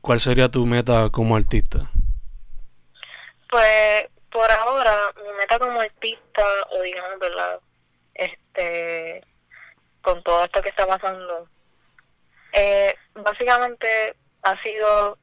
¿cuál 0.00 0.20
sería 0.20 0.48
tu 0.48 0.66
meta 0.66 1.10
como 1.10 1.36
artista? 1.36 1.90
Pues 3.50 4.08
por 4.30 4.50
ahora, 4.50 5.12
mi 5.16 5.32
meta 5.32 5.58
como 5.58 5.80
artista, 5.80 6.44
o 6.70 6.82
digamos, 6.82 7.18
¿verdad? 7.18 7.60
Este, 8.14 9.24
con 10.02 10.22
todo 10.22 10.44
esto 10.44 10.62
que 10.62 10.68
está 10.68 10.86
pasando, 10.86 11.48
eh, 12.52 12.94
básicamente 13.14 14.14
ha 14.42 14.62
sido, 14.62 15.18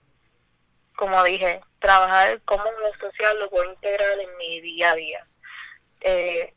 como 0.97 1.23
dije, 1.23 1.61
trabajar 1.79 2.41
como 2.43 2.63
lo 2.63 2.93
social 2.99 3.39
lo 3.39 3.49
puedo 3.49 3.71
integrar 3.71 4.19
en 4.19 4.37
mi 4.37 4.59
día 4.61 4.91
a 4.91 4.95
día. 4.95 5.27
Eh, 6.01 6.53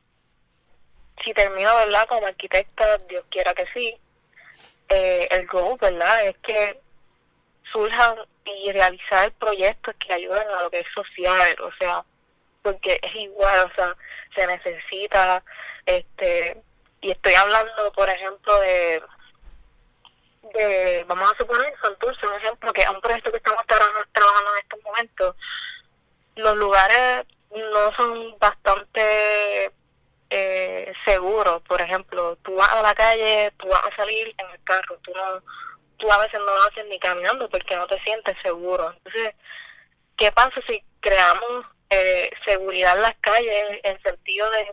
si 1.25 1.33
termino, 1.35 1.75
¿verdad? 1.77 2.09
Como 2.09 2.27
arquitecta, 2.27 2.99
Dios 3.09 3.25
quiera 3.31 3.55
que 3.55 3.67
sí, 3.73 3.97
eh, 4.89 5.29
el 5.31 5.47
goal, 5.47 5.79
¿verdad? 5.81 6.27
Es 6.27 6.37
que 6.39 6.81
surjan 7.73 8.17
y 8.59 8.73
realizar 8.73 9.33
proyectos 9.33 9.95
que 9.97 10.13
ayuden 10.13 10.49
a 10.49 10.63
lo 10.63 10.71
que 10.71 10.81
es 10.81 10.87
social, 10.95 11.57
o 11.63 11.73
sea, 11.79 12.05
porque 12.63 12.99
es 13.03 13.15
igual, 13.15 13.71
o 13.71 13.75
sea, 13.75 13.97
se 14.35 14.47
necesita, 14.47 15.43
este, 15.87 16.61
y 17.01 17.11
estoy 17.11 17.35
hablando, 17.35 17.93
por 17.93 18.09
ejemplo, 18.09 18.59
de, 18.61 19.03
de 20.55 21.05
vamos 21.09 21.33
a 21.33 21.37
suponer 21.37 21.73
Santurce, 21.83 22.27
un 22.27 22.35
ejemplo, 22.35 22.73
que 22.73 22.83
es 22.83 22.89
un 22.89 23.01
proyecto 23.01 23.31
que 23.31 23.39
estamos 23.39 23.67
trabajando 23.67 24.51
en 24.55 24.63
estos 24.63 24.83
momentos, 24.85 25.37
los 26.37 26.57
lugares 26.57 27.27
no 27.51 27.93
son 27.97 28.39
bastante 28.39 29.73
eh, 30.31 30.93
seguros, 31.05 31.63
por 31.63 31.81
ejemplo, 31.81 32.37
tú 32.43 32.55
vas 32.55 32.69
a 32.69 32.83
la 32.83 32.95
calle, 32.95 33.53
tú 33.59 33.67
vas 33.69 33.83
a 33.85 33.97
salir 33.97 34.35
en 34.39 34.51
el 34.51 34.63
carro, 34.63 34.99
tú 35.03 35.13
no, 35.15 35.43
tú 36.01 36.11
a 36.11 36.19
veces 36.19 36.41
no 36.41 36.47
lo 36.47 36.63
haces 36.63 36.87
ni 36.87 36.99
caminando 36.99 37.49
porque 37.49 37.77
no 37.77 37.87
te 37.87 38.01
sientes 38.01 38.37
seguro. 38.43 38.93
Entonces, 38.93 39.35
¿qué 40.17 40.33
pasa 40.33 40.61
si 40.67 40.83
creamos 41.01 41.67
eh, 41.91 42.31
seguridad 42.45 42.97
en 42.97 43.03
las 43.03 43.17
calles 43.19 43.81
en 43.83 44.03
sentido 44.03 44.51
de 44.51 44.73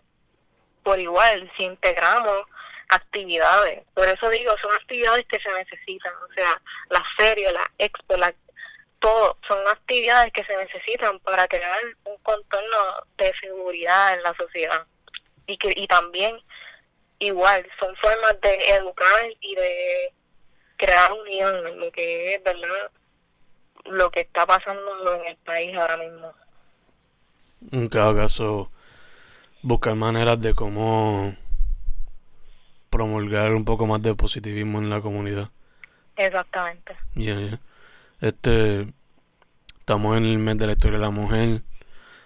por 0.83 0.99
igual, 0.99 1.51
si 1.57 1.63
integramos 1.63 2.45
actividades. 2.87 3.83
Por 3.93 4.07
eso 4.07 4.29
digo, 4.29 4.55
son 4.61 4.71
actividades 4.73 5.25
que 5.27 5.37
se 5.39 5.51
necesitan, 5.51 6.13
o 6.29 6.33
sea, 6.33 6.61
las 6.89 7.03
ferias, 7.17 7.51
la 7.51 7.69
expo, 7.77 8.15
la, 8.15 8.33
todo, 8.99 9.37
son 9.47 9.67
actividades 9.67 10.31
que 10.31 10.45
se 10.45 10.55
necesitan 10.55 11.19
para 11.19 11.45
crear 11.49 11.77
un 12.05 12.17
contorno 12.19 12.77
de 13.17 13.33
seguridad 13.41 14.13
en 14.13 14.23
la 14.23 14.33
sociedad. 14.35 14.85
Y, 15.45 15.57
que, 15.57 15.73
y 15.75 15.87
también, 15.87 16.39
igual, 17.19 17.69
son 17.79 17.93
formas 17.97 18.39
de 18.39 18.55
educar 18.69 19.25
y 19.41 19.55
de 19.55 20.13
crear 20.77 21.11
unión 21.11 21.67
en 21.67 21.79
lo 21.79 21.91
que 21.91 22.35
es, 22.35 22.43
¿verdad? 22.43 22.91
Lo 23.85 24.09
que 24.11 24.21
está 24.21 24.45
pasando 24.45 25.15
en 25.15 25.27
el 25.27 25.37
país 25.37 25.75
ahora 25.75 25.97
mismo 25.97 26.33
en 27.71 27.87
cada 27.89 28.15
caso 28.15 28.71
buscar 29.61 29.95
maneras 29.95 30.39
de 30.39 30.53
cómo 30.53 31.35
promulgar 32.89 33.53
un 33.53 33.65
poco 33.65 33.87
más 33.87 34.01
de 34.01 34.15
positivismo 34.15 34.79
en 34.79 34.89
la 34.89 35.01
comunidad. 35.01 35.49
Exactamente. 36.15 36.95
Este, 38.21 38.87
estamos 39.79 40.17
en 40.17 40.25
el 40.25 40.39
mes 40.39 40.57
de 40.57 40.67
la 40.67 40.73
historia 40.73 40.97
de 40.97 41.03
la 41.03 41.11
mujer, 41.11 41.61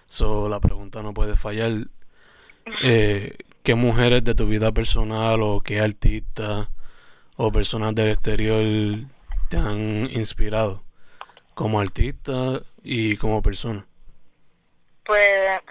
so 0.07 0.47
la 0.47 0.59
pregunta 0.59 1.01
no 1.01 1.13
puede 1.13 1.35
fallar. 1.35 1.71
Eh, 2.83 3.37
¿Qué 3.63 3.73
mujeres 3.73 4.23
de 4.23 4.35
tu 4.35 4.45
vida 4.45 4.71
personal 4.71 5.41
o 5.41 5.61
qué 5.61 5.81
artistas 5.81 6.67
o 7.37 7.51
personas 7.51 7.95
del 7.95 8.09
exterior 8.09 9.07
te 9.49 9.57
han 9.57 10.09
inspirado 10.11 10.83
como 11.53 11.79
artista 11.79 12.61
y 12.83 13.17
como 13.17 13.41
persona? 13.41 13.85
Pues 15.05 15.61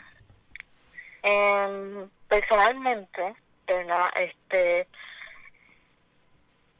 eh, 1.22 2.06
personalmente, 2.28 3.34
¿verdad? 3.66 4.10
Este 4.16 4.86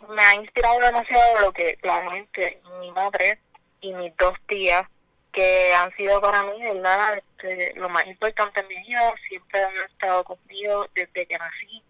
me 0.08 0.22
ha 0.22 0.34
inspirado 0.34 0.80
demasiado 0.80 1.40
lo 1.40 1.52
que 1.52 1.76
claramente 1.76 2.60
mi 2.80 2.90
madre 2.92 3.38
y 3.80 3.92
mis 3.92 4.16
dos 4.16 4.34
tías 4.46 4.86
que 5.32 5.72
han 5.74 5.94
sido 5.96 6.20
para 6.20 6.42
mí 6.42 6.60
¿verdad? 6.62 7.18
Este, 7.18 7.74
lo 7.76 7.88
más 7.88 8.06
importante 8.06 8.60
en 8.60 8.68
mi 8.68 8.76
vida, 8.82 9.14
siempre 9.28 9.62
han 9.62 9.76
estado 9.90 10.24
conmigo 10.24 10.86
desde 10.94 11.26
que 11.26 11.38
nací 11.38 11.82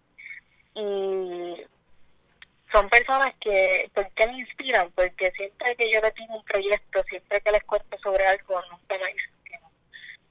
y 0.74 1.64
son 2.72 2.88
personas 2.88 3.34
que, 3.40 3.90
¿por 3.94 4.06
me 4.28 4.38
inspiran? 4.38 4.90
Porque 4.92 5.30
siempre 5.32 5.76
que 5.76 5.90
yo 5.90 6.00
les 6.00 6.14
digo 6.14 6.36
un 6.36 6.44
proyecto, 6.44 7.02
siempre 7.04 7.40
que 7.40 7.52
les 7.52 7.64
cuento 7.64 7.98
sobre 7.98 8.26
algo, 8.26 8.60
nunca 8.70 8.98
me 8.98 9.12
dicen 9.12 9.40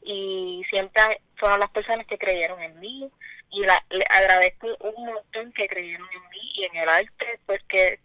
y 0.02 0.63
siempre 0.69 1.21
fueron 1.36 1.60
las 1.60 1.69
personas 1.69 2.06
que 2.08 2.17
creyeron 2.17 2.62
en 2.62 2.80
mí 2.80 3.10
y 3.52 3.63
la, 3.63 3.84
le 3.89 4.06
agradezco 4.10 4.67
un 4.80 5.06
montón 5.06 5.52
que 5.54 5.67
creyeron 5.67 6.08
en 6.12 6.30
mí 6.30 6.52
y 6.56 6.65
en 6.65 6.78
el 6.78 6.89
arte, 6.89 7.39
pues 7.45 7.62
que 7.63 7.99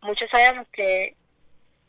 muchos 0.00 0.28
sabemos 0.30 0.66
que 0.72 1.14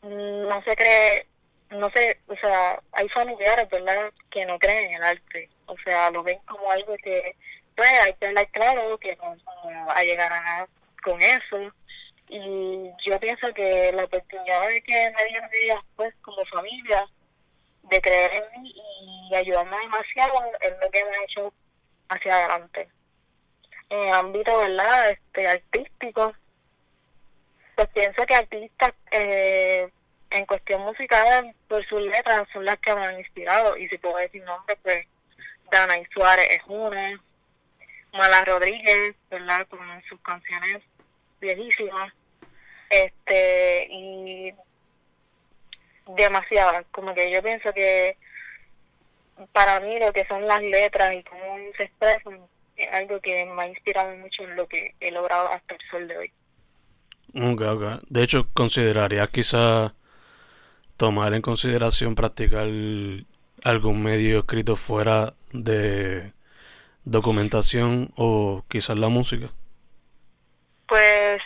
no 0.02 0.62
se 0.62 0.76
cree, 0.76 1.26
no 1.70 1.90
sé, 1.90 2.20
o 2.28 2.36
sea, 2.36 2.80
hay 2.92 3.08
familiares, 3.08 3.68
¿verdad?, 3.68 4.12
que 4.30 4.46
no 4.46 4.58
creen 4.58 4.90
en 4.90 4.94
el 4.96 5.02
arte, 5.02 5.48
o 5.66 5.76
sea, 5.78 6.10
lo 6.10 6.22
ven 6.22 6.38
como 6.46 6.70
algo 6.70 6.96
que, 6.98 7.34
pues, 7.74 7.90
hay 8.02 8.14
que 8.14 8.26
hablar 8.26 8.48
claro, 8.50 8.98
que 8.98 9.16
no, 9.16 9.36
va 9.86 9.94
a 9.94 10.04
llegar 10.04 10.32
a 10.32 10.40
nada 10.42 10.68
con 11.02 11.20
eso, 11.22 11.72
Y 12.28 12.90
yo 13.04 13.20
pienso 13.20 13.52
que 13.54 13.92
la 13.92 14.04
oportunidad 14.04 14.68
de 14.68 14.82
que 14.82 15.12
me 15.16 15.24
dieron 15.26 15.50
ellas, 15.62 15.80
pues, 15.94 16.14
como 16.22 16.44
familia, 16.46 17.06
de 17.84 18.00
creer 18.00 18.32
en 18.32 18.62
mí 18.62 18.74
y 19.30 19.34
ayudarme 19.34 19.78
demasiado 19.78 20.32
es 20.60 20.74
lo 20.82 20.90
que 20.90 21.04
me 21.04 21.10
ha 21.10 21.24
hecho 21.24 21.52
hacia 22.08 22.34
adelante. 22.34 22.88
En 23.90 23.98
el 24.00 24.14
ámbito, 24.14 24.58
¿verdad?, 24.58 25.10
este, 25.10 25.46
artístico, 25.46 26.34
pues 27.76 27.88
pienso 27.90 28.26
que 28.26 28.34
artistas 28.34 28.92
eh, 29.12 29.88
en 30.30 30.46
cuestión 30.46 30.82
musical, 30.82 31.54
por 31.68 31.86
sus 31.86 32.02
letras, 32.02 32.48
son 32.52 32.64
las 32.64 32.78
que 32.80 32.94
me 32.94 33.06
han 33.06 33.18
inspirado. 33.20 33.76
Y 33.76 33.88
si 33.88 33.98
puedo 33.98 34.16
decir 34.16 34.42
nombre, 34.42 34.76
pues 34.82 35.06
Dana 35.70 35.98
y 35.98 36.04
Suárez 36.06 36.48
es 36.50 36.62
una, 36.66 37.20
Mala 38.12 38.44
Rodríguez, 38.44 39.14
¿verdad?, 39.30 39.66
con 39.68 39.80
sus 40.08 40.20
canciones 40.22 40.82
viejísimas. 41.40 42.12
Este, 42.88 43.88
y 43.90 44.54
demasiadas, 46.14 46.86
como 46.92 47.14
que 47.14 47.30
yo 47.32 47.42
pienso 47.42 47.72
que 47.72 48.16
para 49.52 49.80
mí 49.80 49.98
lo 49.98 50.12
que 50.12 50.24
son 50.26 50.46
las 50.46 50.62
letras 50.62 51.14
y 51.14 51.22
cómo 51.24 51.56
se 51.76 51.84
expresan 51.84 52.40
es 52.76 52.88
algo 52.92 53.20
que 53.20 53.44
me 53.44 53.62
ha 53.62 53.68
inspirado 53.68 54.14
mucho 54.16 54.44
en 54.44 54.54
lo 54.54 54.68
que 54.68 54.94
he 55.00 55.10
logrado 55.10 55.48
hasta 55.48 55.74
el 55.74 55.80
sol 55.90 56.08
de 56.08 56.16
hoy. 56.16 56.32
Ok, 57.34 57.60
ok. 57.62 58.02
De 58.08 58.22
hecho, 58.22 58.48
consideraría 58.52 59.26
quizá 59.26 59.94
tomar 60.96 61.34
en 61.34 61.42
consideración 61.42 62.14
practicar 62.14 62.68
algún 63.64 64.02
medio 64.02 64.40
escrito 64.40 64.76
fuera 64.76 65.34
de 65.52 66.32
documentación 67.04 68.10
o 68.16 68.64
quizás 68.68 68.98
la 68.98 69.08
música? 69.08 69.50
Pues 70.86 71.42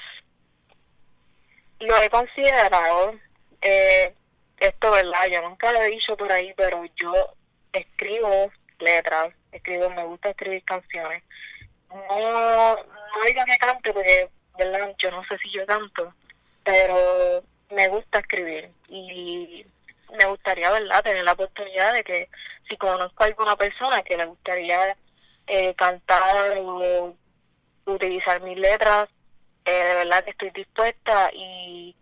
lo 1.80 2.02
he 2.02 2.10
considerado. 2.10 3.14
Eh, 3.62 4.14
esto, 4.58 4.90
¿verdad? 4.90 5.26
Yo 5.30 5.42
nunca 5.42 5.72
lo 5.72 5.80
he 5.80 5.90
dicho 5.90 6.16
por 6.16 6.30
ahí, 6.30 6.52
pero 6.56 6.84
yo 6.96 7.12
escribo 7.72 8.50
letras, 8.78 9.34
escribo, 9.52 9.90
me 9.90 10.04
gusta 10.04 10.30
escribir 10.30 10.62
canciones. 10.64 11.22
No, 11.88 12.76
no 12.76 13.24
digo 13.26 13.42
que 13.46 13.58
cante 13.58 13.92
porque, 13.92 14.28
¿verdad? 14.58 14.94
Yo 14.98 15.10
no 15.10 15.24
sé 15.24 15.38
si 15.38 15.50
yo 15.50 15.64
canto, 15.66 16.14
pero 16.62 17.42
me 17.70 17.88
gusta 17.88 18.20
escribir 18.20 18.70
y 18.88 19.64
me 20.18 20.26
gustaría, 20.26 20.70
¿verdad?, 20.70 21.02
tener 21.02 21.24
la 21.24 21.32
oportunidad 21.32 21.94
de 21.94 22.04
que 22.04 22.28
si 22.68 22.76
conozco 22.76 23.22
a 23.22 23.26
alguna 23.26 23.56
persona 23.56 24.02
que 24.02 24.16
le 24.16 24.26
gustaría 24.26 24.96
eh, 25.46 25.74
cantar 25.74 26.58
o 26.58 27.14
utilizar 27.86 28.40
mis 28.42 28.58
letras, 28.58 29.08
eh, 29.64 29.70
de 29.70 29.94
verdad 29.94 30.24
que 30.24 30.30
estoy 30.30 30.50
dispuesta 30.50 31.30
y 31.32 31.94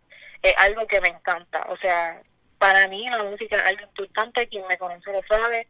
es 0.42 0.54
algo 0.58 0.86
que 0.86 1.00
me 1.00 1.08
encanta. 1.08 1.66
O 1.68 1.76
sea, 1.78 2.22
para 2.58 2.88
mí 2.88 3.08
la 3.08 3.22
música 3.22 3.56
es 3.56 3.62
algo 3.62 3.82
importante, 3.82 4.48
quien 4.48 4.66
me 4.66 4.78
conoce 4.78 5.12
lo 5.12 5.22
sabe. 5.24 5.68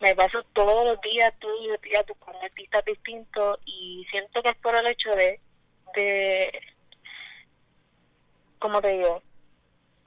Me 0.00 0.14
paso 0.16 0.42
todos 0.52 0.84
los 0.86 1.00
días, 1.00 1.32
todos 1.38 1.66
los 1.66 1.80
días 1.80 2.04
con 2.18 2.34
artistas 2.36 2.84
distintos 2.84 3.60
y 3.64 4.04
siento 4.10 4.42
que 4.42 4.48
es 4.50 4.56
por 4.56 4.74
el 4.74 4.86
hecho 4.88 5.10
de, 5.10 5.38
de 5.94 6.60
como 8.58 8.80
te 8.80 8.88
digo, 8.88 9.22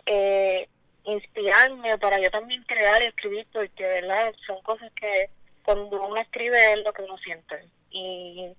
eh, 0.06 0.68
inspirarme 1.04 1.98
para 1.98 2.20
yo 2.20 2.32
también 2.32 2.64
crear 2.64 3.02
y 3.02 3.08
escribir, 3.08 3.48
porque 3.52 3.84
verdad 3.84 4.34
son 4.46 4.62
cosas 4.64 4.92
que 4.94 5.30
cuando 5.64 6.02
uno 6.02 6.18
escribe 6.18 6.74
es 6.74 6.84
lo 6.84 6.94
que 6.94 7.04
uno 7.04 7.18
siente. 7.18 7.68
Y 7.90 8.54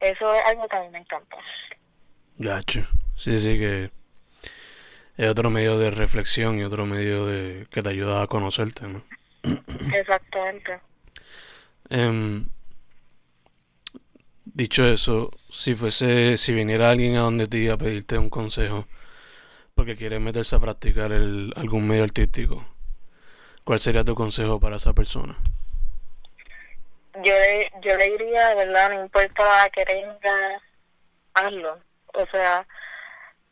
eso 0.00 0.34
es 0.34 0.40
algo 0.46 0.66
que 0.68 0.76
a 0.76 0.80
mí 0.80 0.88
me 0.90 0.98
encanta. 0.98 1.36
Gacho. 2.38 2.86
Sí, 3.16 3.38
sí, 3.38 3.58
que 3.58 3.90
es 5.16 5.28
otro 5.28 5.50
medio 5.50 5.78
de 5.78 5.90
reflexión 5.90 6.58
y 6.58 6.64
otro 6.64 6.86
medio 6.86 7.26
de 7.26 7.66
que 7.70 7.82
te 7.82 7.90
ayuda 7.90 8.22
a 8.22 8.26
conocerte, 8.26 8.86
¿no? 8.86 9.02
Exactamente. 9.94 10.80
Em, 11.90 12.46
dicho 14.44 14.86
eso, 14.86 15.30
si 15.50 15.74
fuese, 15.74 16.38
si 16.38 16.54
viniera 16.54 16.90
alguien 16.90 17.16
a 17.16 17.20
donde 17.20 17.46
te 17.46 17.70
a 17.70 17.76
pedirte 17.76 18.16
un 18.16 18.30
consejo, 18.30 18.86
porque 19.74 19.96
quiere 19.96 20.18
meterse 20.18 20.56
a 20.56 20.60
practicar 20.60 21.12
el, 21.12 21.52
algún 21.56 21.86
medio 21.86 22.04
artístico, 22.04 22.66
¿cuál 23.64 23.80
sería 23.80 24.04
tu 24.04 24.14
consejo 24.14 24.60
para 24.60 24.76
esa 24.76 24.94
persona? 24.94 25.36
Yo 27.22 27.32
le, 27.32 27.72
yo 27.82 27.96
le 27.96 28.10
diría, 28.10 28.54
¿verdad? 28.54 28.90
No 28.90 29.04
importa 29.04 29.68
que 29.70 29.84
tenga, 29.84 30.62
hazlo. 31.34 31.78
O 32.14 32.26
sea, 32.26 32.66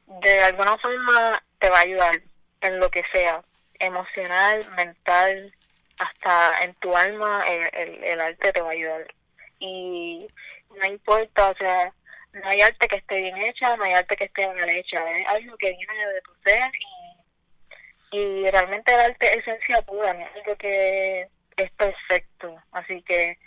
de 0.07 0.43
alguna 0.43 0.79
forma 0.79 1.43
te 1.59 1.71
va 1.71 1.79
a 1.79 1.83
ayudar 1.83 2.21
en 2.61 2.81
lo 2.81 2.91
que 2.91 3.03
sea, 3.13 3.43
emocional, 3.79 4.69
mental, 4.77 5.55
hasta 5.99 6.65
en 6.65 6.75
tu 6.75 6.97
alma, 6.97 7.45
el, 7.47 8.05
el 8.05 8.21
arte 8.21 8.53
te 8.53 8.61
va 8.61 8.69
a 8.69 8.73
ayudar. 8.73 9.15
Y 9.59 10.29
no 10.77 10.87
importa, 10.87 11.51
o 11.51 11.55
sea, 11.57 11.93
no 12.33 12.49
hay 12.49 12.61
arte 12.61 12.89
que 12.89 12.97
esté 12.97 13.17
bien 13.23 13.37
hecha, 13.39 13.77
no 13.77 13.85
hay 13.85 13.93
arte 13.93 14.17
que 14.17 14.25
esté 14.25 14.47
mal 14.47 14.69
hecha, 14.69 15.11
es 15.13 15.27
algo 15.27 15.57
que 15.57 15.73
viene 15.73 16.07
de 16.07 16.21
tu 16.23 16.35
ser 16.45 16.71
y, 18.13 18.19
y 18.19 18.51
realmente 18.51 18.93
el 18.93 19.01
arte 19.01 19.31
es 19.31 19.39
esencia 19.39 19.83
pura, 19.83 20.11
es 20.13 20.37
algo 20.37 20.57
que 20.57 21.29
es 21.57 21.71
perfecto, 21.73 22.63
así 22.73 23.03
que 23.03 23.39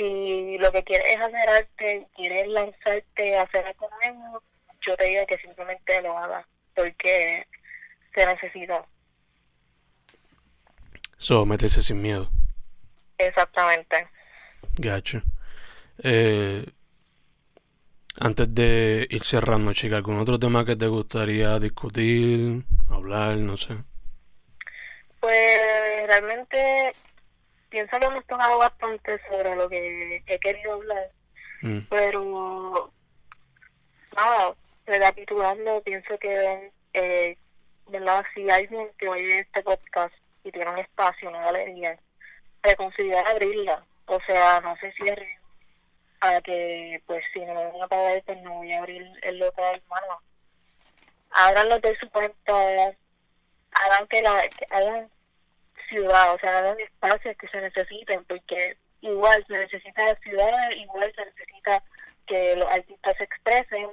si 0.00 0.56
lo 0.56 0.72
que 0.72 0.82
quieres 0.82 1.14
es 1.14 1.20
hacer 1.20 1.48
arte, 1.50 2.06
quieres 2.16 2.48
lanzarte 2.48 3.36
a 3.36 3.42
hacer 3.42 3.66
algo 3.66 3.90
nuevo, 4.02 4.42
yo 4.80 4.96
te 4.96 5.04
digo 5.04 5.26
que 5.26 5.36
simplemente 5.38 6.00
lo 6.00 6.16
hagas, 6.16 6.46
porque 6.74 7.46
se 8.14 8.26
necesita. 8.26 8.86
So, 11.18 11.44
meterse 11.44 11.82
sin 11.82 12.00
miedo. 12.00 12.30
Exactamente. 13.18 14.08
Gacho. 14.78 15.20
Eh, 16.02 16.64
antes 18.20 18.54
de 18.54 19.06
ir 19.10 19.24
cerrando, 19.24 19.74
chica, 19.74 19.96
¿algún 19.96 20.18
otro 20.18 20.38
tema 20.38 20.64
que 20.64 20.76
te 20.76 20.86
gustaría 20.86 21.58
discutir, 21.58 22.64
hablar, 22.88 23.36
no 23.36 23.58
sé? 23.58 23.76
Pues 25.20 26.06
realmente 26.06 26.94
pienso 27.70 27.98
que 27.98 28.04
hemos 28.04 28.26
tocado 28.26 28.58
bastante 28.58 29.18
sobre 29.28 29.56
lo 29.56 29.68
que 29.68 30.22
he 30.26 30.38
querido 30.38 30.74
hablar, 30.74 31.10
mm. 31.62 31.78
pero 31.88 32.92
nada, 34.16 34.54
recapitulando, 34.86 35.82
pienso 35.82 36.18
que, 36.18 36.70
eh, 36.92 37.36
¿verdad? 37.88 38.24
Si 38.34 38.50
alguien 38.50 38.88
que 38.98 39.08
oye 39.08 39.40
este 39.40 39.62
podcast 39.62 40.14
y 40.44 40.52
tiene 40.52 40.70
un 40.70 40.78
espacio, 40.78 41.28
una 41.28 41.44
galería, 41.44 41.98
reconsidera 42.62 43.30
abrirla, 43.30 43.84
o 44.06 44.20
sea, 44.26 44.60
no 44.60 44.76
se 44.76 44.92
cierre 44.92 45.40
a 46.20 46.40
que 46.42 47.02
pues 47.06 47.24
si 47.32 47.40
no 47.40 47.54
me 47.54 47.66
van 47.66 47.82
a 47.82 47.88
pagar 47.88 48.22
pues 48.24 48.40
no 48.42 48.54
voy 48.54 48.72
a 48.72 48.78
abrir 48.78 49.10
el 49.22 49.38
local 49.38 49.76
hermano 49.76 50.20
abranlo 51.30 51.78
de 51.80 51.96
su 51.96 52.10
cuenta 52.10 52.52
hagan 53.72 54.06
que 54.08 54.22
la 54.22 54.42
hagan 54.70 55.08
ciudad 55.90 56.34
o 56.34 56.38
sea 56.38 56.58
hagan 56.58 56.80
espacios 56.80 57.36
que 57.36 57.48
se 57.48 57.60
necesiten 57.60 58.24
porque 58.24 58.78
igual 59.02 59.44
se 59.46 59.58
necesita 59.58 60.14
ciudad 60.22 60.70
igual 60.70 61.12
se 61.14 61.26
necesita 61.26 61.82
que 62.26 62.56
los 62.56 62.66
artistas 62.66 63.16
se 63.18 63.24
expresen 63.24 63.90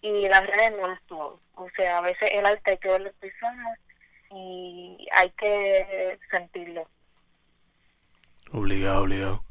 y 0.00 0.26
las 0.28 0.46
redes 0.46 0.78
no 0.80 0.90
es 0.90 1.00
todo 1.06 1.40
o 1.56 1.68
sea 1.76 1.98
a 1.98 2.00
veces 2.00 2.30
el 2.32 2.46
arte 2.46 2.70
hay 2.70 2.78
que 2.78 2.88
ver 2.88 3.02
las 3.02 3.14
personas 3.14 3.78
y 4.30 5.06
hay 5.12 5.30
que 5.32 6.18
sentirlo 6.30 6.88
obligado 8.52 9.02
obligado 9.02 9.44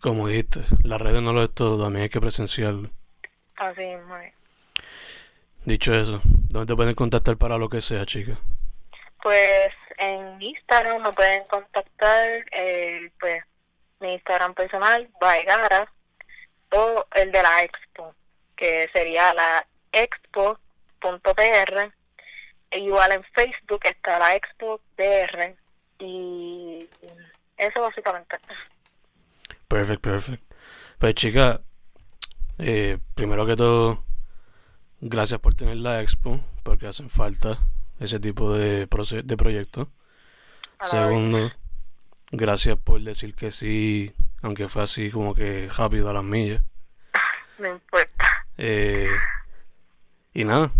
como 0.00 0.28
dijiste, 0.28 0.64
las 0.82 1.00
redes 1.00 1.20
no 1.20 1.34
lo 1.34 1.42
es 1.42 1.52
todo, 1.52 1.82
también 1.82 2.04
hay 2.04 2.08
que 2.08 2.20
presenciarlo. 2.20 2.90
Así 3.56 3.82
es, 3.82 4.00
Dicho 5.66 5.94
eso, 5.94 6.22
¿dónde 6.24 6.72
te 6.72 6.76
pueden 6.76 6.94
contactar 6.94 7.36
para 7.36 7.58
lo 7.58 7.68
que 7.68 7.82
sea, 7.82 8.06
chica? 8.06 8.38
Pues 9.22 9.72
en 9.98 10.40
Instagram 10.40 11.02
me 11.02 11.12
pueden 11.12 11.44
contactar, 11.44 12.26
eh, 12.52 13.10
pues 13.20 13.44
mi 14.00 14.14
Instagram 14.14 14.54
personal, 14.54 15.08
Vaigara, 15.20 15.92
o 16.72 17.06
el 17.14 17.30
de 17.30 17.42
la 17.42 17.62
expo, 17.62 18.14
que 18.56 18.88
sería 18.92 19.34
la 19.34 19.66
expo.pr. 19.92 21.92
Igual 22.72 23.12
en 23.12 23.24
Facebook 23.24 23.80
está 23.84 24.18
la 24.18 24.36
expo 24.36 24.80
PR. 24.96 25.54
Y 25.98 26.88
eso 27.56 27.82
básicamente. 27.82 28.38
Perfect, 29.68 30.02
perfect. 30.02 30.42
Pues 30.98 31.14
chica, 31.14 31.60
eh, 32.58 32.98
primero 33.14 33.46
que 33.46 33.56
todo, 33.56 34.04
gracias 35.00 35.40
por 35.40 35.54
tener 35.54 35.76
la 35.76 36.00
expo, 36.00 36.40
porque 36.62 36.86
hacen 36.86 37.10
falta 37.10 37.58
ese 38.00 38.18
tipo 38.18 38.52
de, 38.56 38.86
de 38.86 39.36
proyectos. 39.36 39.88
Segundo, 40.90 41.52
gracias 42.32 42.76
por 42.78 43.00
decir 43.02 43.34
que 43.34 43.52
sí, 43.52 44.12
aunque 44.42 44.68
fue 44.68 44.82
así 44.82 45.10
como 45.10 45.34
que 45.34 45.68
rápido 45.76 46.08
a 46.10 46.14
las 46.14 46.24
millas. 46.24 46.62
No 47.58 47.68
importa. 47.68 48.26
Eh, 48.56 49.10
Y 50.32 50.44
nada, 50.44 50.70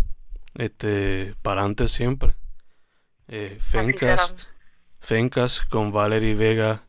este, 0.54 1.34
para 1.42 1.60
adelante 1.60 1.88
siempre. 1.88 2.34
Eh, 3.28 3.58
Fencast, 3.60 4.48
Fencast 5.00 5.68
con 5.68 5.92
Valerie 5.92 6.34
Vega 6.34 6.82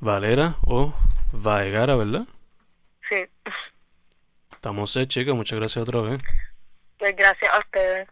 Valera 0.00 0.56
o 0.62 0.92
Vaegara, 1.32 1.94
¿verdad? 1.96 2.26
Sí. 3.08 3.24
Estamos 4.52 4.94
hechos, 4.96 5.08
chicas. 5.08 5.34
Muchas 5.34 5.58
gracias 5.58 5.82
otra 5.82 6.00
vez. 6.00 6.20
Pues 6.98 7.16
gracias 7.16 7.52
a 7.52 7.58
ustedes. 7.60 8.08